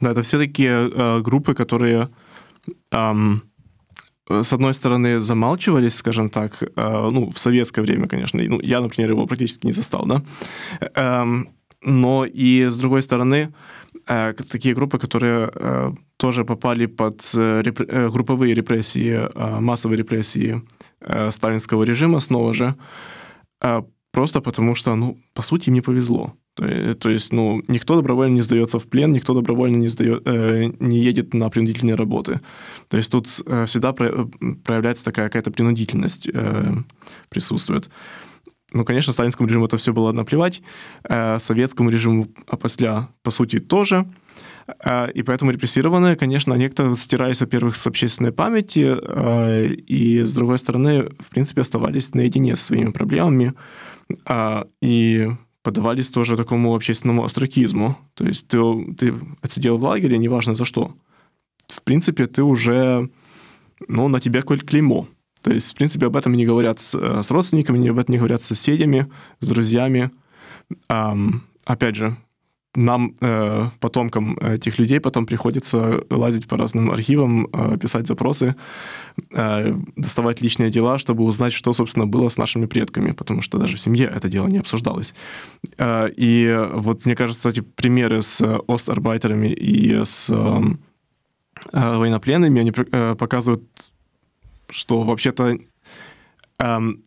[0.01, 2.09] Да, это все такие э, группы, которые
[2.91, 3.43] эм,
[4.29, 9.11] с одной стороны, замалчивались, скажем так, э, ну, в советское время, конечно, ну, я, например,
[9.11, 10.23] его практически не застал, да,
[10.95, 11.49] эм,
[11.83, 13.53] но и с другой стороны,
[14.07, 19.29] э, такие группы, которые э, тоже попали под групповые репрессии,
[19.61, 20.63] массовые репрессии
[21.31, 22.75] сталинского режима снова же,
[24.11, 26.35] просто потому что, ну, по сути, им не повезло.
[26.59, 30.99] То есть, ну, никто добровольно не сдается в плен, никто добровольно не, сдает, э, не
[31.01, 32.41] едет на принудительные работы.
[32.89, 36.75] То есть тут э, всегда проявляется такая какая-то принудительность э,
[37.29, 37.89] присутствует.
[38.75, 40.61] Ну, конечно, сталинскому режиму это все было наплевать,
[41.09, 44.07] э, советскому режиму а после, по сути, тоже.
[44.85, 50.59] Э, и поэтому репрессированные, конечно, некоторые стирались, во-первых, с общественной памяти, э, и, с другой
[50.59, 53.55] стороны, в принципе, оставались наедине с своими проблемами.
[54.27, 55.31] Э, и
[55.69, 57.99] поддавались тоже такому общественному остракизму.
[58.15, 58.59] То есть ты,
[58.95, 60.95] ты отсидел в лагере, неважно за что.
[61.67, 63.11] В принципе, ты уже,
[63.87, 65.09] ну, на тебя какое-то клеймо.
[65.43, 68.19] То есть, в принципе, об этом не говорят с, э, с родственниками, об этом не
[68.19, 70.11] говорят с соседями, с друзьями.
[70.89, 72.17] Um, опять же,
[72.75, 78.55] нам, э, потомкам этих людей, потом приходится лазить по разным архивам, э, писать запросы,
[79.35, 83.77] э, доставать личные дела, чтобы узнать, что, собственно, было с нашими предками, потому что даже
[83.77, 85.15] в семье это дело не обсуждалось.
[86.21, 90.31] И вот, мне кажется, эти примеры с остарбайтерами и с
[91.73, 92.73] военнопленными, они
[93.17, 93.65] показывают,
[94.71, 95.59] что вообще-то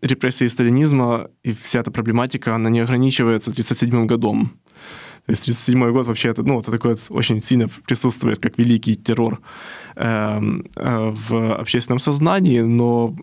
[0.01, 4.61] репрессии сталинизма и вся эта проблематика, она не ограничивается 1937 годом.
[5.25, 9.39] То есть 37 год вообще это, ну, это такое очень сильно присутствует как великий террор
[9.95, 10.41] э,
[10.75, 13.15] э, в общественном сознании, но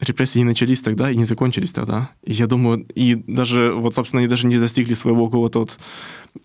[0.00, 2.10] репрессии не начались тогда и не закончились тогда.
[2.22, 5.78] И я думаю, и даже, вот, собственно, они даже не достигли своего какого-то вот,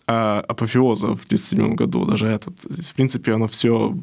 [0.08, 2.56] э, апофеоза в 1937 году, даже этот.
[2.62, 3.98] То есть, в принципе, оно все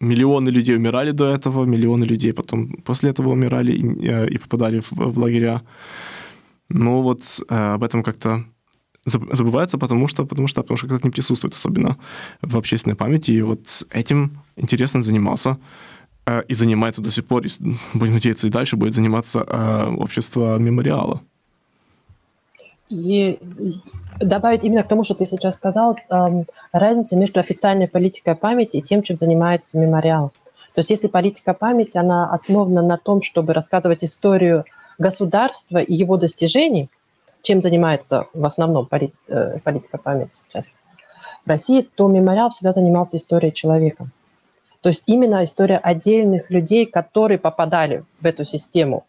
[0.00, 4.80] миллионы людей умирали до этого, миллионы людей потом после этого умирали и, э, и попадали
[4.80, 5.62] в, в лагеря.
[6.68, 8.44] Но вот э, об этом как-то
[9.04, 11.96] забывается, потому что, потому что, потому что как-то не присутствует особенно
[12.40, 13.32] в общественной памяти.
[13.32, 15.58] И вот этим интересно занимался
[16.26, 17.48] э, и занимается до сих пор, и,
[17.94, 21.20] будем надеяться, и дальше будет заниматься э, общество мемориала.
[22.90, 23.38] И
[24.20, 28.82] добавить именно к тому, что ты сейчас сказал, э, разница между официальной политикой памяти и
[28.82, 30.32] тем, чем занимается мемориал.
[30.74, 34.64] То есть если политика памяти, она основана на том, чтобы рассказывать историю
[34.98, 36.88] государства и его достижений–
[37.42, 40.80] чем занимается в основном э, политика памяти сейчас
[41.44, 44.06] в России, то мемориал всегда занимался историей человека.
[44.80, 49.04] То есть именно история отдельных людей, которые попадали в эту систему,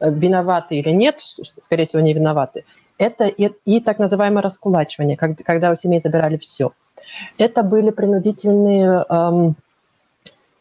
[0.00, 1.20] э, виноваты или нет,
[1.60, 2.64] скорее всего, не виноваты,
[2.98, 6.72] это и, и так называемое раскулачивание, когда у семей забирали все.
[7.38, 9.56] Это были принудительные эм,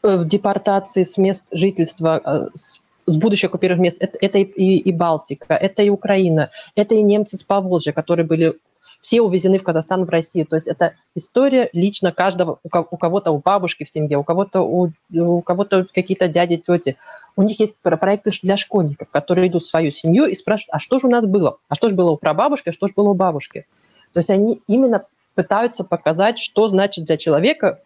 [0.04, 3.98] э, депортации с мест жительства, с с будущих оккупированных мест.
[4.00, 8.56] Это, это и, и Балтика, это и Украина, это и немцы с Поволжья, которые были
[9.02, 10.46] все увезены в Казахстан, в Россию.
[10.46, 14.91] То есть это история лично каждого, у кого-то у бабушки в семье, у кого-то у,
[15.13, 16.98] у кого-то какие-то дяди, тети.
[17.36, 21.00] У них есть проекты для школьников, которые идут в свою семью и спрашивают, а что
[21.00, 21.58] же у нас было?
[21.70, 23.67] А что же было у прабабушки, а что же было у бабушки?
[24.13, 27.80] То есть они именно пытаются показать, что значит для человека,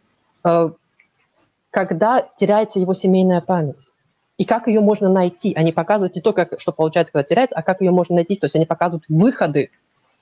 [0.46, 0.70] э,
[1.70, 3.92] когда теряется его семейная память
[4.42, 5.54] и как ее можно найти.
[5.54, 8.36] Они показывают не то, как, что получается, когда теряется, а как ее можно найти.
[8.36, 9.70] То есть они показывают выходы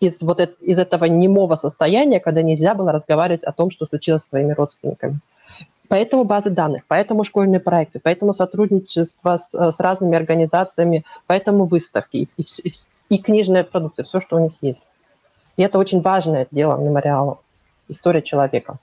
[0.02, 4.24] из, вот это, из этого немого состояния, когда нельзя было разговаривать о том, что случилось
[4.24, 5.22] с твоими родственниками.
[5.88, 12.42] Поэтому базы данных, поэтому школьные проекты, поэтому сотрудничество с, с разными организациями, поэтому выставки и,
[12.42, 12.74] и,
[13.08, 14.86] и книжные продукты, все, что у них есть.
[15.56, 17.40] И это очень важное дело мемориала,
[17.88, 18.80] история человека.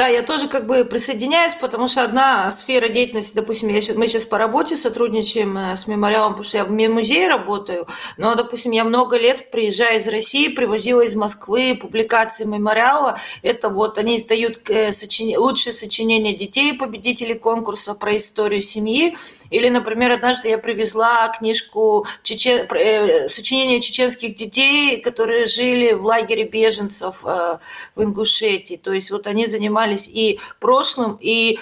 [0.00, 4.24] Да, я тоже как бы присоединяюсь, потому что одна сфера деятельности, допустим, я мы сейчас
[4.24, 7.86] по работе сотрудничаем э, с мемориалом, потому что я в музее работаю,
[8.16, 13.18] но, допустим, я много лет, приезжая из России, привозила из Москвы публикации мемориала.
[13.42, 15.36] Это вот они издают э, сочини...
[15.36, 19.18] лучшие сочинения детей, победителей конкурса про историю семьи.
[19.50, 22.66] Или, например, однажды я привезла книжку чечен...
[22.70, 27.60] Э, сочинения чеченских детей, которые жили в лагере беженцев в
[28.02, 28.76] Ингушетии.
[28.76, 31.58] То есть вот они занимались и прошлым, и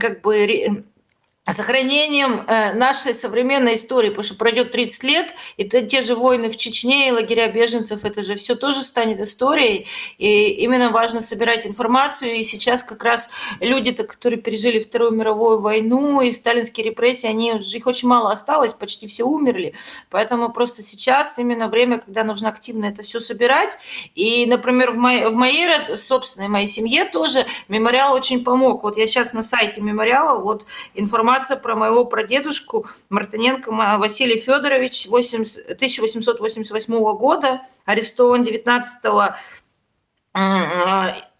[0.00, 0.84] как бы
[1.52, 6.56] сохранением э, нашей современной истории, потому что пройдет 30 лет, и те же войны в
[6.56, 12.36] Чечне и лагеря беженцев, это же все тоже станет историей, и именно важно собирать информацию,
[12.36, 13.28] и сейчас как раз
[13.60, 19.06] люди, которые пережили Вторую мировую войну и сталинские репрессии, они, их очень мало осталось, почти
[19.06, 19.74] все умерли,
[20.08, 23.76] поэтому просто сейчас именно время, когда нужно активно это все собирать,
[24.14, 29.06] и, например, в моей, в моей собственной моей семье тоже мемориал очень помог, вот я
[29.06, 37.62] сейчас на сайте мемориала, вот информация информация про моего прадедушку Мартыненко Василий Федорович 1888 года,
[37.84, 39.02] арестован 19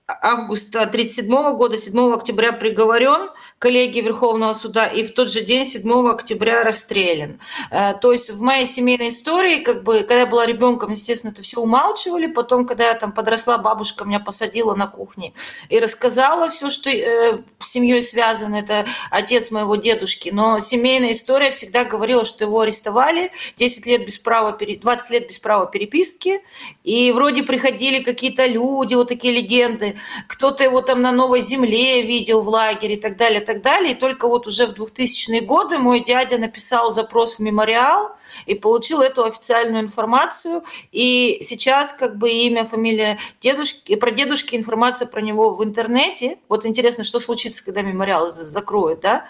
[0.06, 6.08] августа 1937 года, 7 октября приговорен коллегии Верховного суда и в тот же день, 7
[6.10, 7.40] октября, расстрелян.
[7.70, 11.40] Э, то есть в моей семейной истории, как бы, когда я была ребенком, естественно, это
[11.40, 12.26] все умалчивали.
[12.26, 15.32] Потом, когда я там подросла, бабушка меня посадила на кухне
[15.70, 18.56] и рассказала все, что э, с семьей связано.
[18.56, 20.28] Это отец моего дедушки.
[20.30, 25.38] Но семейная история всегда говорила, что его арестовали 10 лет без права, 20 лет без
[25.38, 26.42] права переписки.
[26.82, 29.93] И вроде приходили какие-то люди, вот такие легенды
[30.26, 33.92] кто-то его там на Новой Земле видел в лагере и так далее, и так далее.
[33.92, 39.00] И только вот уже в 2000-е годы мой дядя написал запрос в мемориал и получил
[39.00, 40.64] эту официальную информацию.
[40.92, 46.38] И сейчас как бы имя, фамилия дедушки, про дедушки информация про него в интернете.
[46.48, 49.26] Вот интересно, что случится, когда мемориал закроют, да?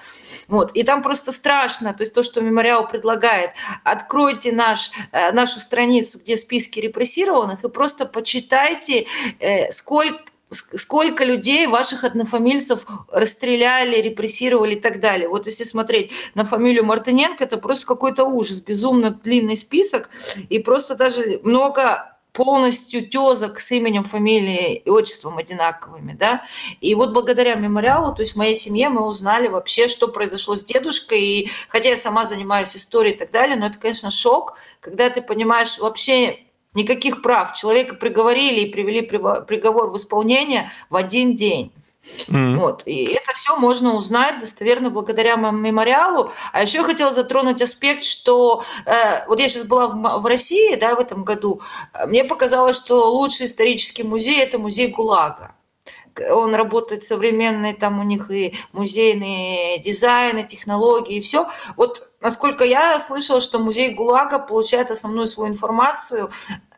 [0.48, 0.70] Вот.
[0.72, 3.50] И там просто страшно, то есть то, что мемориал предлагает.
[3.82, 9.06] Откройте наш, э, нашу страницу, где списки репрессированных, и просто почитайте,
[9.40, 15.28] э, сколько сколько людей, ваших однофамильцев, расстреляли, репрессировали и так далее.
[15.28, 20.10] Вот если смотреть на фамилию Мартыненко, это просто какой-то ужас, безумно длинный список,
[20.48, 26.42] и просто даже много полностью тезок с именем, фамилией и отчеством одинаковыми, да.
[26.80, 30.64] И вот благодаря мемориалу, то есть в моей семье мы узнали вообще, что произошло с
[30.64, 35.10] дедушкой, и хотя я сама занимаюсь историей и так далее, но это, конечно, шок, когда
[35.10, 36.43] ты понимаешь вообще
[36.74, 37.52] Никаких прав.
[37.54, 41.72] Человека приговорили и привели приговор в исполнение в один день.
[42.28, 42.54] Mm.
[42.54, 42.82] Вот.
[42.86, 46.32] И это все можно узнать достоверно благодаря мемориалу.
[46.52, 50.74] А еще я хотела затронуть аспект, что э, вот я сейчас была в, в России,
[50.76, 51.60] да, в этом году,
[52.06, 55.54] мне показалось, что лучший исторический музей это музей ГУЛАГа
[56.30, 61.48] он работает современный, там у них и музейные дизайны, технологии, и все.
[61.76, 66.30] Вот насколько я слышала, что музей ГУЛАГа получает основную свою информацию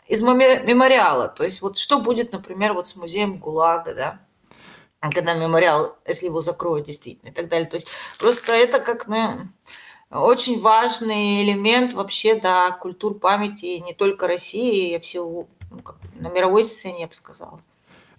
[0.09, 1.28] из мемориала.
[1.28, 4.20] То есть вот что будет, например, вот с музеем ГУЛАГа, да?
[5.12, 7.68] когда мемориал, если его закроют действительно и так далее.
[7.68, 7.87] То есть
[8.18, 9.46] просто это как ну,
[10.11, 16.28] очень важный элемент вообще да, культур памяти не только России, а всего ну, как, на
[16.28, 17.61] мировой сцене, я бы сказала.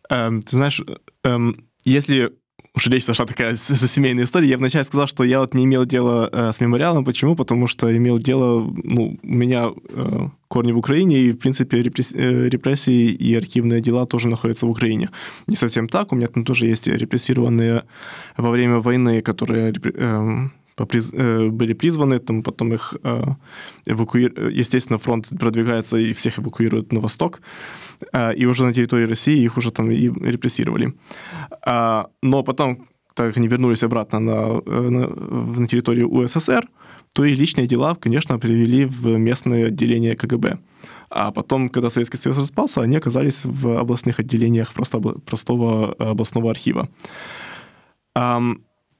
[0.09, 0.81] Эм, ты знаешь,
[1.23, 2.37] эм, если
[2.77, 5.85] уж речь зашла такая за семейная история, я вначале сказал, что я вот не имел
[5.85, 7.05] дела э, с мемориалом.
[7.05, 7.35] Почему?
[7.35, 12.49] Потому что имел дело, ну, у меня э, корни в Украине, и, в принципе, э,
[12.49, 15.09] репрессии и архивные дела тоже находятся в Украине.
[15.47, 17.83] Не совсем так, у меня там тоже есть репрессированные
[18.37, 23.23] во время войны, которые э, Э, были призваны, там потом их э,
[23.87, 24.55] эвакуируют.
[24.59, 27.41] Естественно, фронт продвигается и всех эвакуируют на восток.
[28.13, 30.93] Э, и уже на территории России их уже там и репрессировали.
[32.21, 32.77] Но потом,
[33.13, 35.07] так как они вернулись обратно на, на,
[35.59, 36.67] на территорию УССР,
[37.13, 40.57] то и личные дела, конечно, привели в местное отделение КГБ.
[41.09, 46.89] А потом, когда Советский Союз распался, они оказались в областных отделениях просто простого областного архива.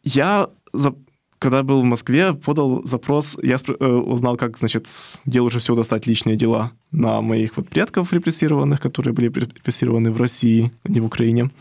[0.03, 0.49] Я
[1.39, 4.87] когда был в Москве, подал запрос, я э, узнал, как, значит,
[5.25, 10.19] где лучше всего достать личные дела на моих вот предков репрессированных, которые были репрессированы в
[10.19, 11.51] России, а не в Украине.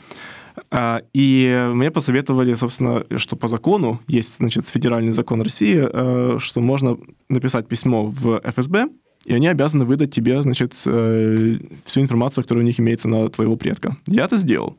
[0.71, 6.61] А, и мне посоветовали, собственно, что по закону, есть, значит, федеральный закон России, э, что
[6.61, 6.97] можно
[7.29, 8.89] написать письмо в ФСБ,
[9.27, 13.57] и они обязаны выдать тебе, значит, э, всю информацию, которая у них имеется на твоего
[13.57, 13.97] предка.
[14.07, 14.79] Я это сделал.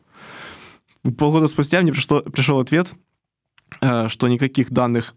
[1.17, 2.93] Полгода спустя мне пришло, пришел ответ,
[3.79, 5.15] что никаких данных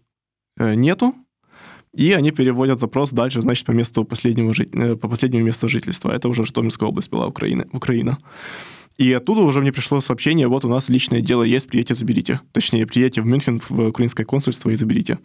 [0.57, 1.15] э, нету,
[1.93, 6.11] и они переводят запрос дальше, значит, по месту последнего, э, по последнему месту жительства.
[6.11, 7.65] Это уже Житомирская область была, Украина.
[7.73, 8.17] Украина.
[8.97, 12.39] И оттуда уже мне пришло сообщение, вот у нас личное дело есть, приедьте, заберите.
[12.51, 15.17] Точнее, приедьте в Мюнхен, в украинское консульство и заберите.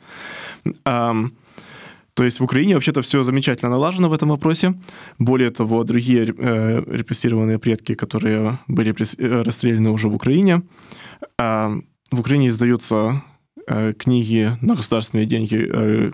[0.84, 4.74] То есть в Украине вообще-то все замечательно налажено в этом вопросе.
[5.18, 8.94] Более того, другие э, репрессированные предки, которые были
[9.44, 10.62] расстреляны уже в Украине,
[11.38, 11.80] э,
[12.10, 13.22] в Украине издаются
[13.66, 16.12] э, книги на государственные деньги, э,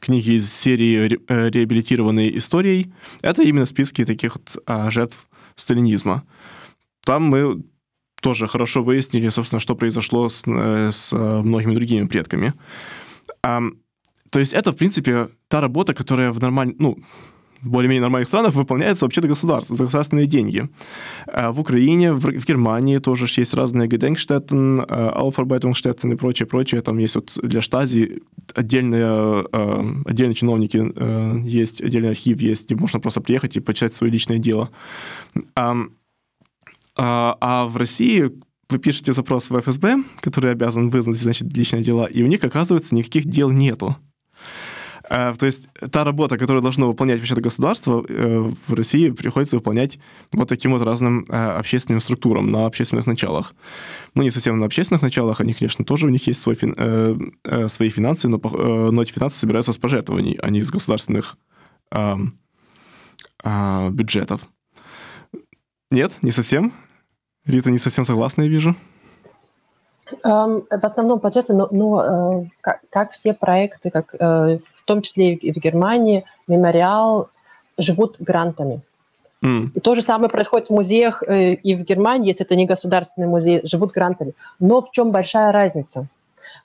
[0.00, 2.92] книги из серии ре, э, «Реабилитированные историей».
[3.22, 6.24] Это именно списки таких вот э, жертв сталинизма.
[7.04, 7.64] Там мы
[8.20, 12.54] тоже хорошо выяснили, собственно, что произошло с, с многими другими предками.
[13.42, 16.98] То есть это, в принципе, та работа, которая в нормальной, ну,
[17.62, 20.68] в более-менее нормальных странах выполняется вообще-то государство, за государственные деньги.
[21.26, 26.80] А в Украине, в, в Германии тоже есть разные Gedenkstätten, Aufarbeitungsstätten и прочее, прочее.
[26.82, 28.22] Там есть вот для Штази
[28.54, 33.94] отдельные, э, отдельные чиновники, э, есть отдельный архив, есть, где можно просто приехать и почитать
[33.94, 34.70] свое личное дело.
[35.54, 35.76] А,
[37.40, 38.30] а в России
[38.68, 42.94] вы пишете запрос в ФСБ, который обязан вызнать, значит, личные дела, и у них, оказывается,
[42.94, 43.96] никаких дел нету.
[45.08, 49.98] Э, то есть та работа, которую должно выполнять вообще-то государство, э, в России приходится выполнять
[50.32, 53.54] вот таким вот разным э, общественным структурам на общественных началах.
[54.14, 58.28] Ну, не совсем на общественных началах, они, конечно, тоже у них есть свой, свои финансы,
[58.28, 61.36] но, но эти финансы собираются с пожертвований, а не из государственных
[63.90, 64.48] бюджетов.
[65.90, 66.72] Нет, не совсем.
[67.44, 68.74] Рита не совсем согласна, я вижу.
[70.22, 75.34] В основном бюджеты, но, но э, как, как все проекты, как, э, в том числе
[75.34, 77.28] и в Германии, мемориал
[77.76, 78.82] живут грантами.
[79.42, 79.70] Mm.
[79.74, 83.26] И то же самое происходит в музеях э, и в Германии, если это не государственный
[83.26, 84.34] музей, живут грантами.
[84.60, 86.06] Но в чем большая разница?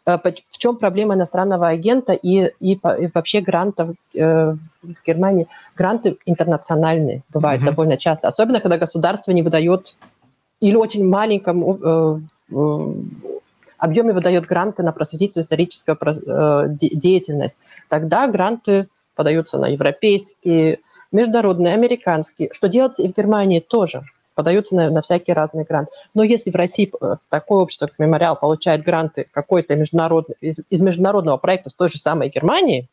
[0.05, 4.57] В чем проблема иностранного агента и, и, и вообще грантов в
[5.05, 5.47] Германии?
[5.75, 7.65] Гранты интернациональные бывают mm-hmm.
[7.65, 9.95] довольно часто, особенно когда государство не выдает
[10.59, 11.63] или очень маленьком
[13.81, 17.57] объеме выдает гранты на просветительную историческую э, деятельность,
[17.89, 20.79] тогда гранты подаются на европейские,
[21.11, 22.49] международные, американские.
[22.53, 24.03] Что делается и в Германии тоже.
[24.35, 25.91] Подаются на, на всякие разные гранты.
[26.13, 30.81] Но если в России э, такое общество, как Мемориал, получает гранты какой-то международный, из, из
[30.81, 32.87] международного проекта в той же самой Германии,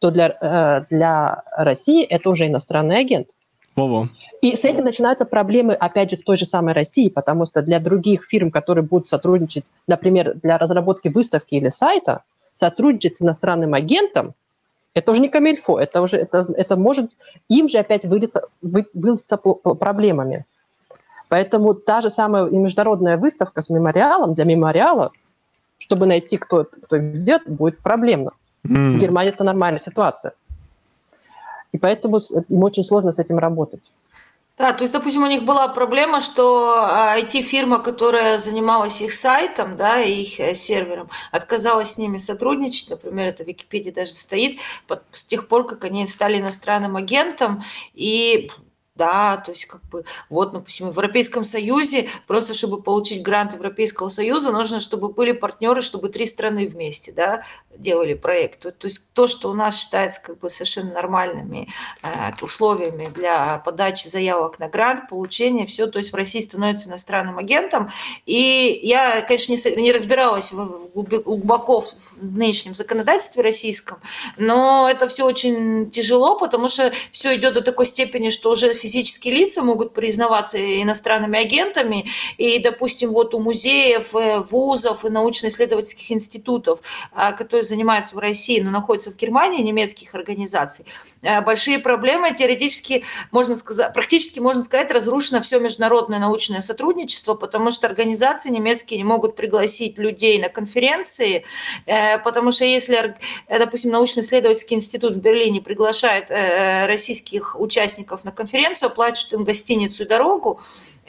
[0.00, 3.28] то для, э, для России это уже иностранный агент.
[3.76, 4.08] Во-во.
[4.40, 7.78] И с этим начинаются проблемы, опять же, в той же самой России, потому что для
[7.78, 12.22] других фирм, которые будут сотрудничать, например, для разработки выставки или сайта,
[12.54, 14.34] сотрудничать с иностранным агентом,
[14.94, 17.10] это уже не камильфо, это уже это, это может
[17.48, 20.46] им же опять вылиться, вы, вылиться проблемами.
[21.28, 25.12] Поэтому та же самая международная выставка с мемориалом для мемориала,
[25.78, 28.32] чтобы найти, кто, кто ведет, будет проблемно.
[28.66, 28.94] Mm.
[28.94, 30.32] В Германии это нормальная ситуация.
[31.72, 32.18] И поэтому
[32.48, 33.92] им очень сложно с этим работать.
[34.60, 36.86] Да, то есть, допустим, у них была проблема, что
[37.16, 42.90] IT-фирма, а, которая занималась их сайтом, да, их э, сервером, отказалась с ними сотрудничать.
[42.90, 44.60] Например, это в Википедии даже стоит,
[45.12, 47.62] с тех пор, как они стали иностранным агентом,
[47.94, 48.50] и
[48.96, 54.10] да, то есть как бы вот, допустим, в Европейском Союзе, просто чтобы получить грант Европейского
[54.10, 57.44] Союза, нужно, чтобы были партнеры, чтобы три страны вместе, да,
[57.76, 58.60] делали проект.
[58.60, 61.68] То, есть то, что у нас считается как бы совершенно нормальными
[62.02, 62.08] э,
[62.42, 67.90] условиями для подачи заявок на грант, получения, все, то есть в России становится иностранным агентом.
[68.26, 73.98] И я, конечно, не, не разбиралась в, в, глубоко в нынешнем законодательстве российском,
[74.36, 79.34] но это все очень тяжело, потому что все идет до такой степени, что уже физические
[79.34, 82.06] лица могут признаваться иностранными агентами,
[82.36, 86.80] и, допустим, вот у музеев, э, вузов и научно-исследовательских институтов,
[87.12, 90.86] а, которые занимаются в России, но находятся в Германии, немецких организаций,
[91.22, 97.70] э, большие проблемы, теоретически, можно сказать, практически, можно сказать, разрушено все международное научное сотрудничество, потому
[97.70, 101.44] что организации немецкие не могут пригласить людей на конференции,
[101.86, 103.14] э, потому что если,
[103.48, 106.30] допустим, научно-исследовательский институт в Берлине приглашает
[106.86, 110.60] российских участников на конференцию, оплачивают им гостиницу и дорогу.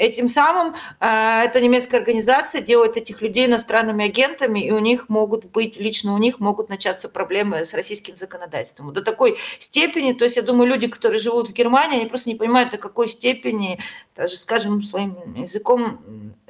[0.02, 5.45] Этим самым э, эта немецкая организация делает этих людей иностранными агентами, и у них могут
[5.45, 8.93] быть, лично у них могут начаться проблемы с российским законодательством.
[8.93, 12.36] До такой степени, то есть я думаю, люди, которые живут в Германии, они просто не
[12.36, 13.78] понимают, до какой степени,
[14.16, 15.99] даже, скажем, своим языком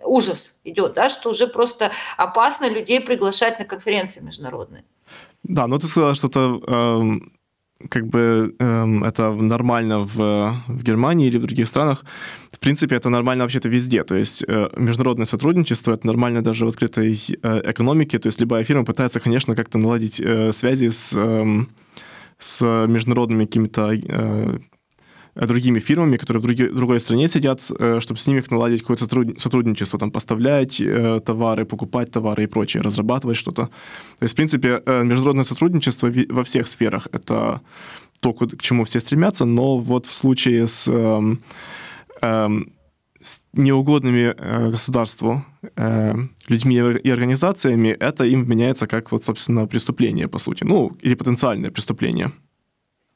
[0.01, 4.85] ужас идет, да, что уже просто опасно людей приглашать на конференции международные.
[5.43, 7.33] Да, но ты сказала что-то эм,
[7.89, 12.05] как бы эм, это нормально в, в Германии или в других странах.
[12.61, 14.03] Принципе, это нормально вообще-то везде.
[14.03, 18.19] То есть э, международное сотрудничество это нормально даже в открытой э, экономике.
[18.19, 21.65] То есть любая фирма пытается, конечно, как-то наладить э, связи с, э,
[22.37, 24.61] с международными какими-то
[25.33, 29.05] другими фирмами, которые в други, другой стране сидят, чтобы с ними наладить какое-то
[29.39, 30.81] сотрудничество, там, поставлять
[31.25, 33.67] товары, покупать товары и прочее, разрабатывать что-то.
[34.19, 37.61] То есть, в принципе, международное сотрудничество во всех сферах— это
[38.19, 41.41] то, к чему все стремятся, но вот в случае с, эм, эм,
[42.21, 44.33] с неугодными
[44.69, 45.45] государству
[46.47, 50.63] людьми и организациями, это им вменяется как, вот, собственно, преступление, по сути.
[50.63, 52.31] Ну, или потенциальное преступление.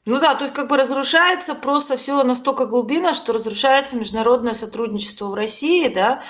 [0.06, 5.26] Ну да, то есть как бы разрушается просто все настолько глубинно, что разрушается международное сотрудничество
[5.26, 6.22] в России, да,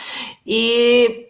[0.47, 1.29] и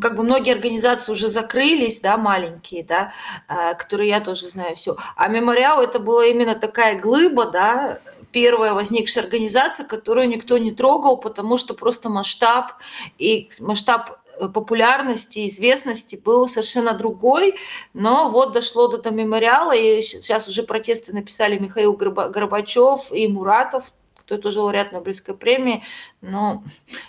[0.00, 3.12] как бы многие организации уже закрылись, да, маленькие, да,
[3.46, 4.96] а, которые я тоже знаю все.
[5.16, 8.00] А мемориал это была именно такая глыба, да,
[8.32, 12.72] первая возникшая организация, которую никто не трогал, потому что просто масштаб
[13.18, 17.54] и масштаб э, популярности, известности был совершенно другой,
[17.94, 23.92] но вот дошло до этого мемориала, и сейчас уже протесты написали Михаил Горбачев и Муратов,
[24.32, 25.82] кто тоже лауреат Нобелевской премии.
[26.20, 26.62] Но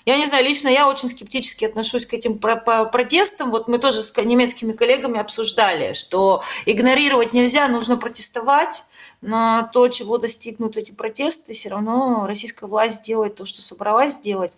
[0.05, 3.51] я не знаю, лично я очень скептически отношусь к этим протестам.
[3.51, 8.83] Вот мы тоже с немецкими коллегами обсуждали, что игнорировать нельзя, нужно протестовать
[9.23, 14.51] на то, чего достигнут эти протесты, все равно российская власть делает то, что собралась сделать.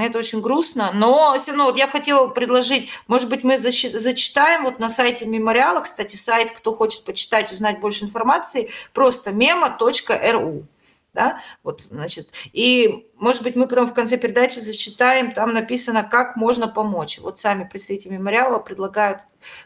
[0.00, 4.78] Это очень грустно, но все равно вот я хотела предложить, может быть, мы зачитаем вот
[4.78, 10.64] на сайте мемориала, кстати, сайт, кто хочет почитать, узнать больше информации, просто memo.ru.
[11.12, 11.40] Да?
[11.64, 16.68] Вот, значит, и, может быть, мы потом в конце передачи зачитаем, там написано, как можно
[16.68, 17.18] помочь.
[17.18, 19.22] Вот сами представители мемориала предлагают,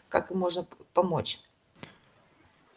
[0.09, 1.41] как можно помочь.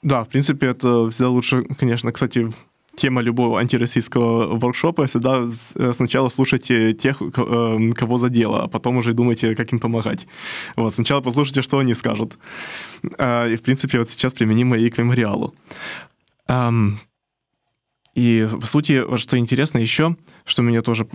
[0.06, 2.52] Да, в принципе, это всегда лучше, конечно, кстати,
[2.96, 9.14] тема любого антироссийского воркшопа всегда э, сначала слушайте тех, э, кого задело, а потом уже
[9.14, 10.28] думайте, как им помогать.
[10.76, 12.38] Вот, сначала послушайте, что они скажут.
[13.18, 15.56] Э, и, в принципе, вот сейчас применимо и к мемориалу.
[18.14, 21.08] И, по сути, что интересно еще, что меня тоже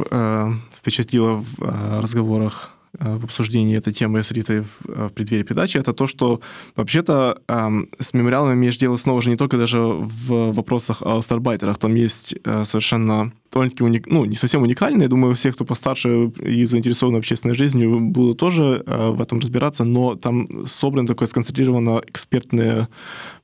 [0.76, 5.78] впечатлило в разговорах Э, в обсуждении этой темы с Ритой в, э, в преддверии передачи,
[5.78, 6.41] это то, что
[6.76, 7.68] вообще-то э,
[7.99, 11.78] с мемориалами имеешь дело снова же не только даже в вопросах о старбайтерах.
[11.78, 15.09] Там есть э, совершенно довольно-таки уник, ну, не совсем уникальные.
[15.09, 20.14] Думаю, все, кто постарше и заинтересованы общественной жизнью, будут тоже э, в этом разбираться, но
[20.16, 22.88] там собрано такое сконцентрировано экспертные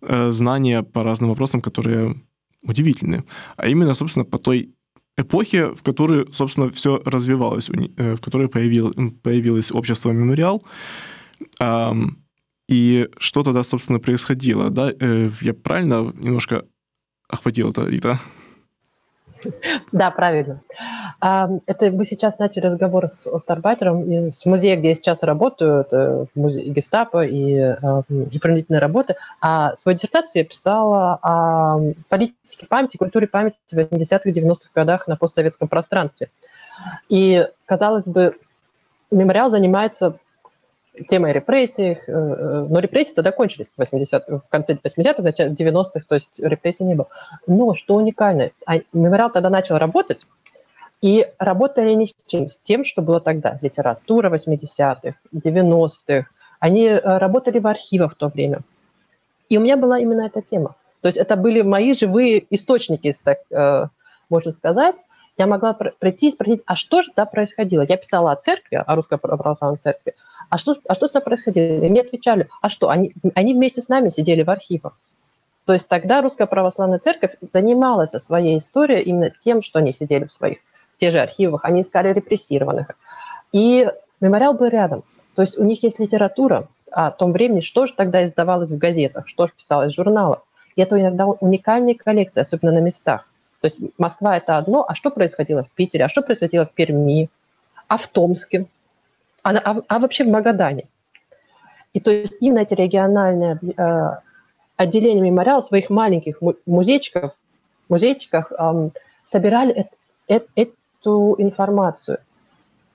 [0.02, 2.16] э, знания по разным вопросам, которые
[2.62, 3.24] удивительны.
[3.56, 4.75] А именно, собственно, по той
[5.16, 8.92] эпохи, в которой, собственно, все развивалось, э, в которой появил,
[9.22, 10.64] появилось общество «Мемориал».
[12.68, 14.70] И что тогда, собственно, происходило?
[14.70, 14.92] Да?
[14.98, 16.64] Э, я правильно немножко
[17.28, 18.20] охватил это, Рита?
[19.92, 20.60] Да, правильно.
[21.20, 26.68] Это мы сейчас начали разговор с Остарбайтером из музея, где я сейчас работаю, это музей
[26.70, 27.74] гестапо и,
[28.30, 29.16] и принудительная работа.
[29.40, 31.78] А свою диссертацию я писала о
[32.08, 36.28] политике памяти, культуре памяти в 80-х, 90-х годах на постсоветском пространстве.
[37.08, 38.36] И, казалось бы,
[39.10, 40.18] мемориал занимается
[41.08, 45.52] темой репрессий, э, э, но репрессии тогда кончились в, 80, в конце 80-х, в начале
[45.52, 47.08] 90-х, то есть репрессий не было.
[47.46, 50.26] Но что уникально, а мемориал тогда начал работать,
[51.02, 52.48] и работали они с чем?
[52.48, 53.58] С тем, что было тогда.
[53.60, 56.30] Литература 80-х, 90-х.
[56.58, 58.60] Они э, работали в архивах в то время.
[59.48, 60.74] И у меня была именно эта тема.
[61.02, 63.86] То есть это были мои живые источники, так э,
[64.30, 64.96] можно сказать.
[65.38, 67.84] Я могла прийти и спросить, а что же там происходило?
[67.86, 70.14] Я писала о церкви, о русской православной церкви.
[70.48, 71.84] А что, а что там происходило?
[71.84, 74.98] И мне отвечали, а что, они, они вместе с нами сидели в архивах.
[75.64, 80.32] То есть тогда русская православная церковь занималась своей историей именно тем, что они сидели в
[80.32, 80.58] своих
[80.96, 82.88] в тех же архивах, они искали репрессированных.
[83.52, 83.88] И
[84.20, 85.04] мемориал был рядом.
[85.34, 89.28] То есть у них есть литература о том времени, что же тогда издавалось в газетах,
[89.28, 90.42] что же писалось в журналах.
[90.74, 93.28] И это иногда уникальные коллекции, особенно на местах.
[93.60, 97.28] То есть Москва– это одно, а что происходило в Питере, а что происходило в Перми,
[97.88, 98.66] а в Томске,
[99.46, 100.88] а, а, а вообще в Магадане.
[101.92, 104.10] И то есть именно эти региональные э,
[104.76, 107.36] отделения мемориала в своих маленьких музейчиках,
[107.88, 108.90] музейчиках э,
[109.22, 109.88] собирали
[110.28, 112.18] э, э, эту информацию.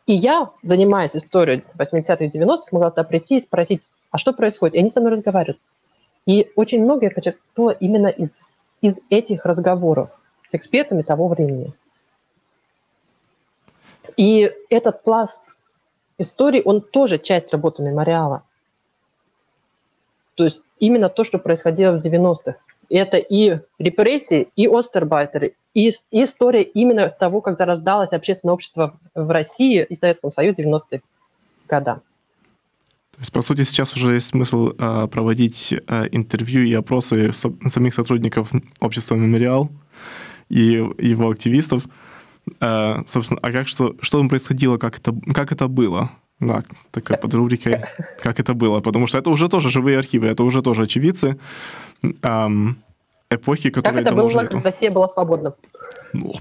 [0.08, 4.76] И я, занимаясь историей 80-х 90-х, могла туда прийти и спросить, а что происходит?
[4.76, 5.60] И они со мной разговаривают.
[6.26, 10.10] И очень многое почерпнуло именно из, из этих разговоров
[10.50, 11.74] с экспертами того времени.
[14.18, 15.42] И этот пласт
[16.22, 18.44] истории, он тоже часть работы мемориала.
[20.36, 22.56] То есть именно то, что происходило в 90-х.
[22.90, 29.30] Это и репрессии, и остербайтеры, и, и история именно того, как зарождалось общественное общество в
[29.30, 31.02] России и Советском Союзе в 90-е
[31.70, 32.02] годы.
[33.12, 37.54] То есть, по сути, сейчас уже есть смысл э, проводить э, интервью и опросы со,
[37.68, 39.70] самих сотрудников общества «Мемориал»
[40.50, 41.84] и его активистов,
[42.60, 46.12] Э, собственно, а как что, что там происходило, как это, как это было?
[46.40, 47.84] Да, такая под рубрикой
[48.20, 51.38] «Как это было?», потому что это уже тоже живые архивы, это уже тоже очевидцы
[52.24, 52.78] эм,
[53.30, 54.04] эпохи, которые...
[54.04, 55.54] Как это было, когда Россия была свободна?
[56.14, 56.34] Ну,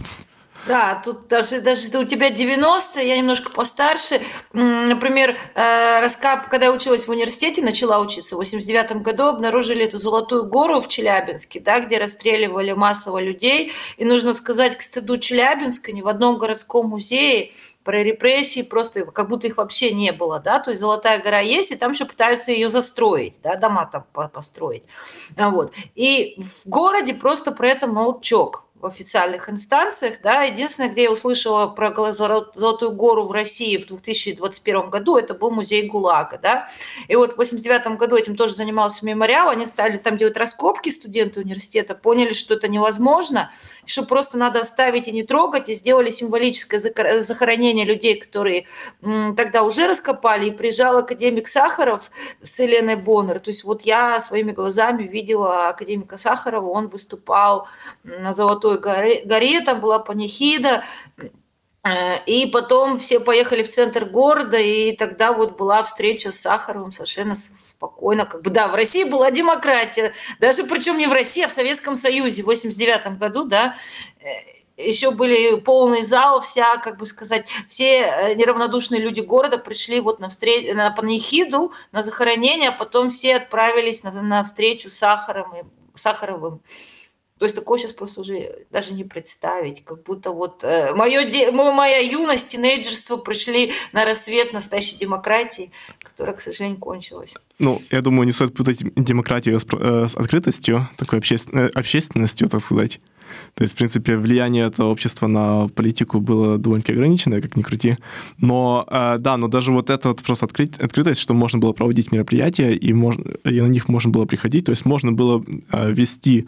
[0.67, 4.21] Да, тут даже, даже у тебя 90 я немножко постарше.
[4.53, 9.99] Например, э, раскап, когда я училась в университете, начала учиться в 89 году, обнаружили эту
[9.99, 13.73] Золотую гору в Челябинске, да, где расстреливали массово людей.
[13.97, 17.53] И нужно сказать, к стыду Челябинска, ни в одном городском музее
[17.85, 21.71] про репрессии просто как будто их вообще не было, да, то есть Золотая гора есть,
[21.71, 24.85] и там еще пытаются ее застроить, да, дома там построить,
[25.37, 25.73] вот.
[25.95, 30.15] И в городе просто про это молчок, в официальных инстанциях.
[30.23, 30.43] Да.
[30.43, 35.89] Единственное, где я услышала про Золотую гору в России в 2021 году, это был музей
[35.89, 36.39] ГУЛАГа.
[36.39, 36.67] Да.
[37.09, 39.49] И вот в 89 году этим тоже занимался мемориал.
[39.49, 43.53] Они стали там делать раскопки, студенты университета, поняли, что это невозможно,
[43.85, 46.81] что просто надо оставить и не трогать, и сделали символическое
[47.21, 48.67] захоронение людей, которые
[49.01, 52.11] тогда уже раскопали, и приезжал академик Сахаров
[52.43, 53.41] с Еленой Боннер.
[53.41, 57.69] То есть вот я своими глазами видела академика Сахарова, он выступал
[58.05, 60.85] на Золотой Золотой горе, горе там была панихида,
[61.85, 66.93] э, и потом все поехали в центр города, и тогда вот была встреча с Сахаровым
[66.93, 68.27] совершенно спокойно.
[68.27, 71.97] Как бы, да, в России была демократия, даже причем не в России, а в Советском
[71.97, 73.75] Союзе в 89 году, да,
[74.21, 74.29] э,
[74.77, 80.21] еще были полный зал, вся, как бы сказать, все э, неравнодушные люди города пришли вот
[80.21, 80.75] на, встреч...
[80.75, 85.71] на панихиду, на захоронение, а потом все отправились на, на встречу с Сахаровым.
[85.95, 86.63] Сахаровым.
[87.41, 91.51] То есть такое сейчас просто уже даже не представить, как будто вот э, мое де,
[91.51, 95.73] моя юность, тинейджерство пришли на рассвет настоящей демократии,
[96.03, 97.35] которая, к сожалению, кончилась.
[97.59, 101.37] Ну, я думаю, не стоит путать демократию с, э, с открытостью, такой обще,
[101.75, 103.01] общественностью, так сказать.
[103.55, 107.97] То есть, в принципе, влияние этого общества на политику было довольно-таки ограниченное, как ни крути.
[108.39, 112.13] Но, э, да, но даже вот эта вот просто открыть, открытость, что можно было проводить
[112.13, 116.47] мероприятия, и, можно, и на них можно было приходить, то есть можно было э, вести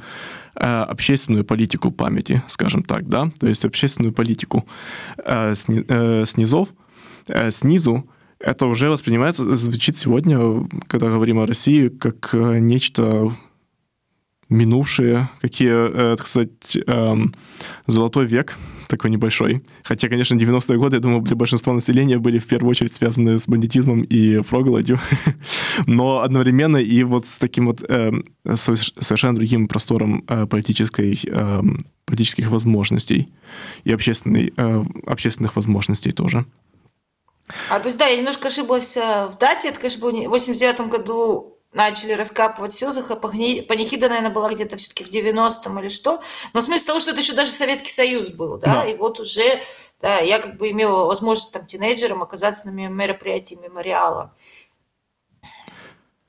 [0.55, 4.65] э, общественную политику памяти, скажем так, да, то есть общественную политику
[5.55, 5.85] сни,
[6.25, 6.69] снизов,
[7.51, 8.05] снизу,
[8.39, 13.33] это уже воспринимается, звучит сегодня, когда говорим о России, как нечто
[14.53, 17.35] минувшие, какие, э, так сказать, эм,
[17.87, 18.57] золотой век
[18.89, 19.63] такой небольшой.
[19.83, 23.49] Хотя, конечно, 90-е годы, я думаю, для большинства населения были в первую очередь связаны с
[23.49, 25.01] бандитизмом и проголодью.
[25.87, 28.13] Но одновременно и вот с таким вот э,
[28.55, 31.63] совершенно другим простором э, политической, э,
[32.05, 33.29] политических возможностей
[33.85, 34.53] и общественной,
[35.07, 36.45] общественных возможностей тоже.
[37.71, 39.69] А, то есть, да, я немножко ошиблась в дате.
[39.69, 45.11] Это, конечно, было в 89 году начали раскапывать Силзаха, панихида, наверное, была где-то все-таки в
[45.11, 46.23] 90-м или что.
[46.53, 48.85] Но смысл того, что это еще даже Советский Союз был, да, да.
[48.87, 49.63] и вот уже,
[50.01, 54.35] да, я как бы имела возможность там тинейджером оказаться на мероприятии мемориала.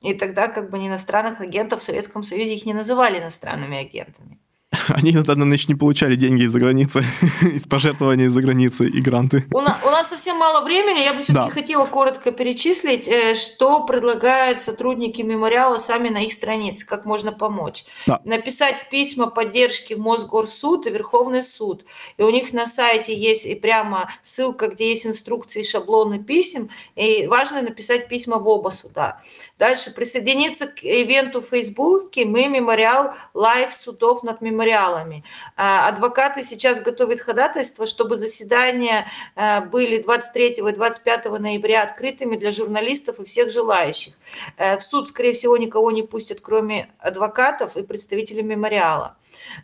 [0.00, 4.38] И тогда как бы иностранных агентов в Советском Союзе их не называли иностранными агентами.
[4.88, 7.04] Они иногда, значит, не получали деньги из-за границы,
[7.42, 9.44] из пожертвований из-за границы и гранты.
[9.52, 11.54] У, на, у нас совсем мало времени, я бы все-таки да.
[11.54, 17.84] хотела коротко перечислить, э, что предлагают сотрудники мемориала сами на их странице, как можно помочь.
[18.06, 18.20] Да.
[18.24, 21.84] Написать письма поддержки в Мосгорсуд и Верховный суд.
[22.16, 27.26] И у них на сайте есть и прямо ссылка, где есть инструкции шаблоны писем, и
[27.26, 29.20] важно написать письма в оба суда.
[29.58, 35.24] Дальше присоединиться к ивенту в Фейсбуке «Мы мемориал live судов над мемориалом» мемориалами.
[35.56, 39.06] А, адвокаты сейчас готовят ходатайство, чтобы заседания
[39.36, 44.14] а, были 23 и 25 ноября открытыми для журналистов и всех желающих.
[44.56, 49.16] Э, в суд, скорее всего, никого не пустят, кроме адвокатов и представителей мемориала.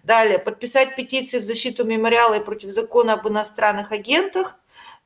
[0.03, 4.57] Далее, подписать петиции в защиту мемориала и против закона об иностранных агентах–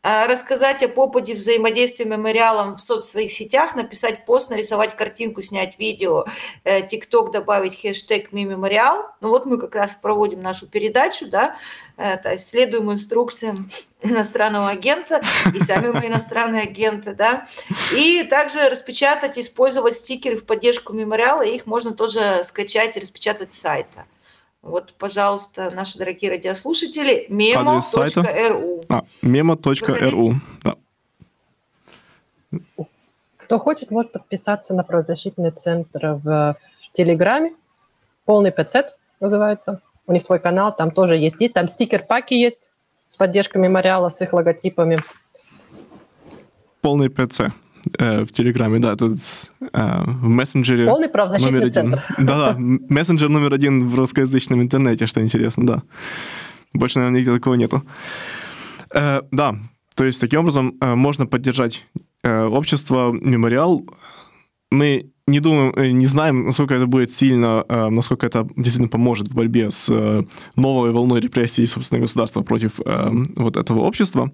[0.05, 6.27] рассказать о попаде взаимодействия мемориалом в соцсетях, сетях, написать пост, нарисовать картинку, снять видео,
[6.65, 9.07] э, тикток добавить хэштег мемориал.
[9.21, 11.57] Ну вот мы как раз проводим нашу передачу, да,
[11.97, 13.71] э, то есть следуем инструкциям
[14.03, 15.23] иностранного агента
[15.55, 17.47] и сами мы иностранные агенты, да.
[17.95, 23.59] И также распечатать, использовать стикеры в поддержку мемориала, их можно тоже скачать и распечатать с
[23.59, 24.05] сайта.
[24.65, 28.83] Вот, пожалуйста, наши дорогие радиослушатели, memo.ru.
[28.89, 30.77] А, memo.ru, да.
[33.37, 37.55] Кто хочет, может подписаться на правозащитный центр в, в Телеграме.
[38.25, 39.83] Полный ПЦ называется.
[40.07, 41.43] У них свой канал, там тоже есть.
[41.43, 42.71] есть там стикер-паки есть
[43.09, 44.99] с поддержкой мемориала, с их логотипами.
[46.81, 47.53] Полный ПЦ
[47.99, 49.15] э, в Телеграме, да, тут
[49.61, 51.91] э, в мессенджере Полный правозащитный номер один.
[52.19, 55.83] Да-да, мессенджер номер один в русскоязычном интернете, что интересно, да.
[56.73, 57.85] Больше, наверное, нигде такого нету.
[58.95, 59.57] Э, да,
[59.95, 61.85] то есть таким образом э, можно поддержать
[62.23, 63.85] э, общество, мемориал,
[64.75, 69.29] мы не думаем, э, не знаем, насколько это будет сильно, э, насколько это действительно поможет
[69.29, 70.23] в борьбе с э,
[70.57, 72.81] новой волной репрессий, собственно, государства против
[73.37, 74.31] вот этого общества.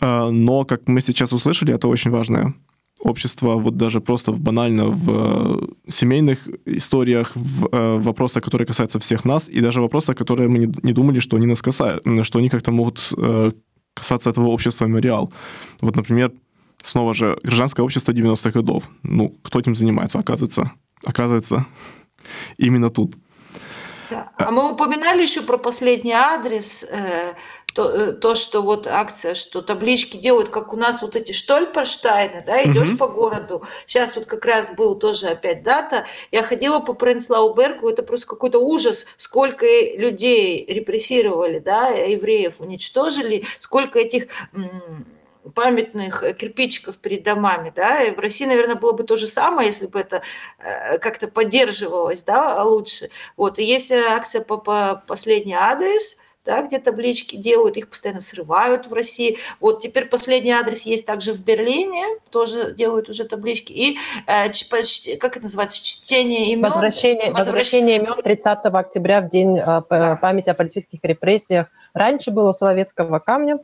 [0.00, 2.54] Но, как мы сейчас услышали, это очень важное
[3.00, 9.60] общество, вот даже просто банально в семейных историях, в вопросах, которые касаются всех нас, и
[9.60, 13.12] даже вопросах, которые мы не думали, что они нас касают, что они как-то могут
[13.94, 15.32] касаться этого общества мемориал.
[15.82, 16.32] Вот, например,
[16.82, 18.84] снова же, гражданское общество 90-х годов.
[19.02, 20.72] Ну, кто этим занимается, оказывается?
[21.04, 21.66] Оказывается,
[22.56, 23.16] именно тут.
[24.10, 24.30] Да.
[24.36, 27.32] А мы упоминали еще про последний адрес, э,
[27.74, 32.44] то, э, то, что вот акция, что таблички делают, как у нас вот эти Штольперштайны,
[32.46, 32.98] да, идешь угу.
[32.98, 33.64] по городу.
[33.86, 36.04] Сейчас вот как раз был тоже опять дата.
[36.30, 43.98] Я ходила по Пренслаубергу, это просто какой-то ужас, сколько людей репрессировали, да, евреев уничтожили, сколько
[43.98, 44.26] этих
[45.54, 49.68] памятных э, кирпичиков перед домами, да, и в России, наверное, было бы то же самое,
[49.68, 50.22] если бы это
[50.58, 53.10] э, как-то поддерживалось, да, лучше.
[53.36, 58.20] Вот, и есть э, акция по, по последний адрес, да, где таблички делают, их постоянно
[58.20, 59.38] срывают в России.
[59.60, 63.72] Вот теперь последний адрес есть также в Берлине, тоже делают уже таблички.
[63.72, 64.48] И э,
[65.18, 66.64] как это называется, чтение имен.
[66.64, 71.68] Возвращение, возвращение имен 30 октября в день э, памяти о политических репрессиях.
[71.94, 73.58] Раньше было Соловецкого камня,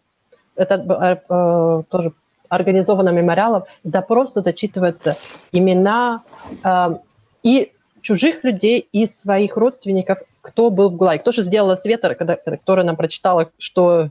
[0.58, 2.12] это э, э, тоже
[2.48, 5.16] организовано мемориалом, да просто дочитываются
[5.52, 6.22] имена
[6.64, 6.98] э,
[7.42, 11.20] и чужих людей, и своих родственников, кто был в ГУЛАГе.
[11.20, 14.10] Кто же сделала Света, когда, которая нам прочитала, что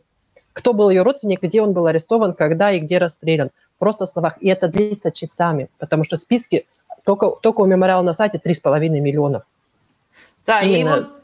[0.54, 3.52] кто был ее родственник, где он был арестован, когда и где расстрелян.
[3.80, 4.38] Просто в словах.
[4.41, 6.66] И это длится часами, потому что списки
[7.06, 9.43] только, только у мемориала на сайте 3,5 миллиона.
[10.45, 10.78] Да, Именно...
[10.78, 11.16] и вот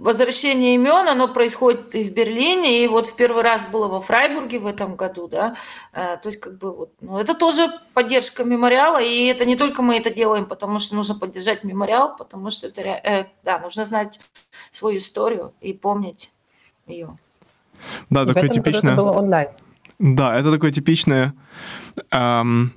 [0.00, 4.58] возвращение имен, оно происходит и в Берлине, и вот в первый раз было во Фрайбурге
[4.58, 5.56] в этом году, да,
[5.92, 9.82] э, то есть как бы вот, ну, это тоже поддержка мемориала, и это не только
[9.82, 14.18] мы это делаем, потому что нужно поддержать мемориал, потому что это, э, да, нужно знать
[14.70, 16.32] свою историю и помнить
[16.86, 17.18] ее.
[18.08, 18.94] Да, и такое типичное...
[18.94, 19.48] Это было онлайн.
[19.98, 21.34] Да, это такое типичное
[22.10, 22.72] эм,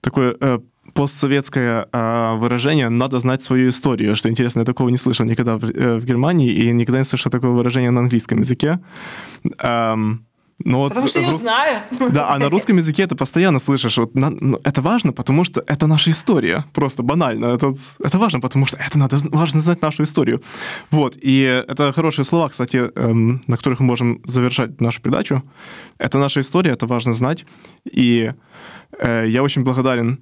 [0.00, 0.60] такое э,
[0.94, 5.64] постсоветское э, выражение «надо знать свою историю», что интересно, я такого не слышал никогда в,
[5.64, 8.80] э, в Германии и никогда не слышал такое выражение на английском языке.
[9.62, 10.26] Эм,
[10.64, 11.40] но вот потому что я рус...
[11.40, 11.82] знаю.
[12.12, 13.96] Да, а на русском языке это постоянно слышишь.
[13.98, 16.64] Вот, на, ну, это важно, потому что это наша история.
[16.74, 17.46] Просто банально.
[17.46, 17.74] Это,
[18.04, 20.42] это важно, потому что это надо, важно знать нашу историю.
[20.90, 21.16] Вот.
[21.22, 25.42] И это хорошие слова, кстати, эм, на которых мы можем завершать нашу передачу.
[25.98, 27.46] Это наша история, это важно знать.
[27.90, 28.32] И
[28.98, 30.20] э, я очень благодарен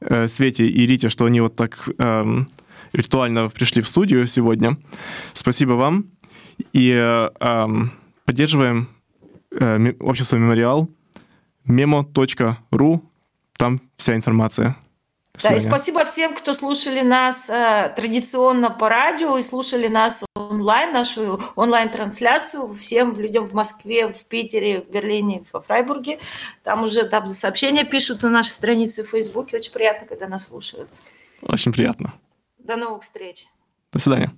[0.00, 2.48] Э, Свете и Рите, что они вот так эм,
[2.92, 4.78] виртуально пришли в студию сегодня.
[5.34, 6.06] Спасибо вам.
[6.72, 7.92] И эм,
[8.24, 8.88] поддерживаем
[9.52, 10.88] э, общество «Мемориал»
[11.68, 13.00] memo.ru.
[13.56, 14.76] Там вся информация.
[15.42, 20.92] Да, и спасибо всем, кто слушали нас э, традиционно по радио и слушали нас онлайн,
[20.92, 26.18] нашу онлайн-трансляцию всем людям в Москве, в Питере, в Берлине, во Фрайбурге.
[26.62, 29.56] Там уже там сообщения пишут на нашей странице в Фейсбуке.
[29.56, 30.90] Очень приятно, когда нас слушают.
[31.42, 32.12] Очень приятно.
[32.58, 33.46] До новых встреч.
[33.92, 34.30] До свидания.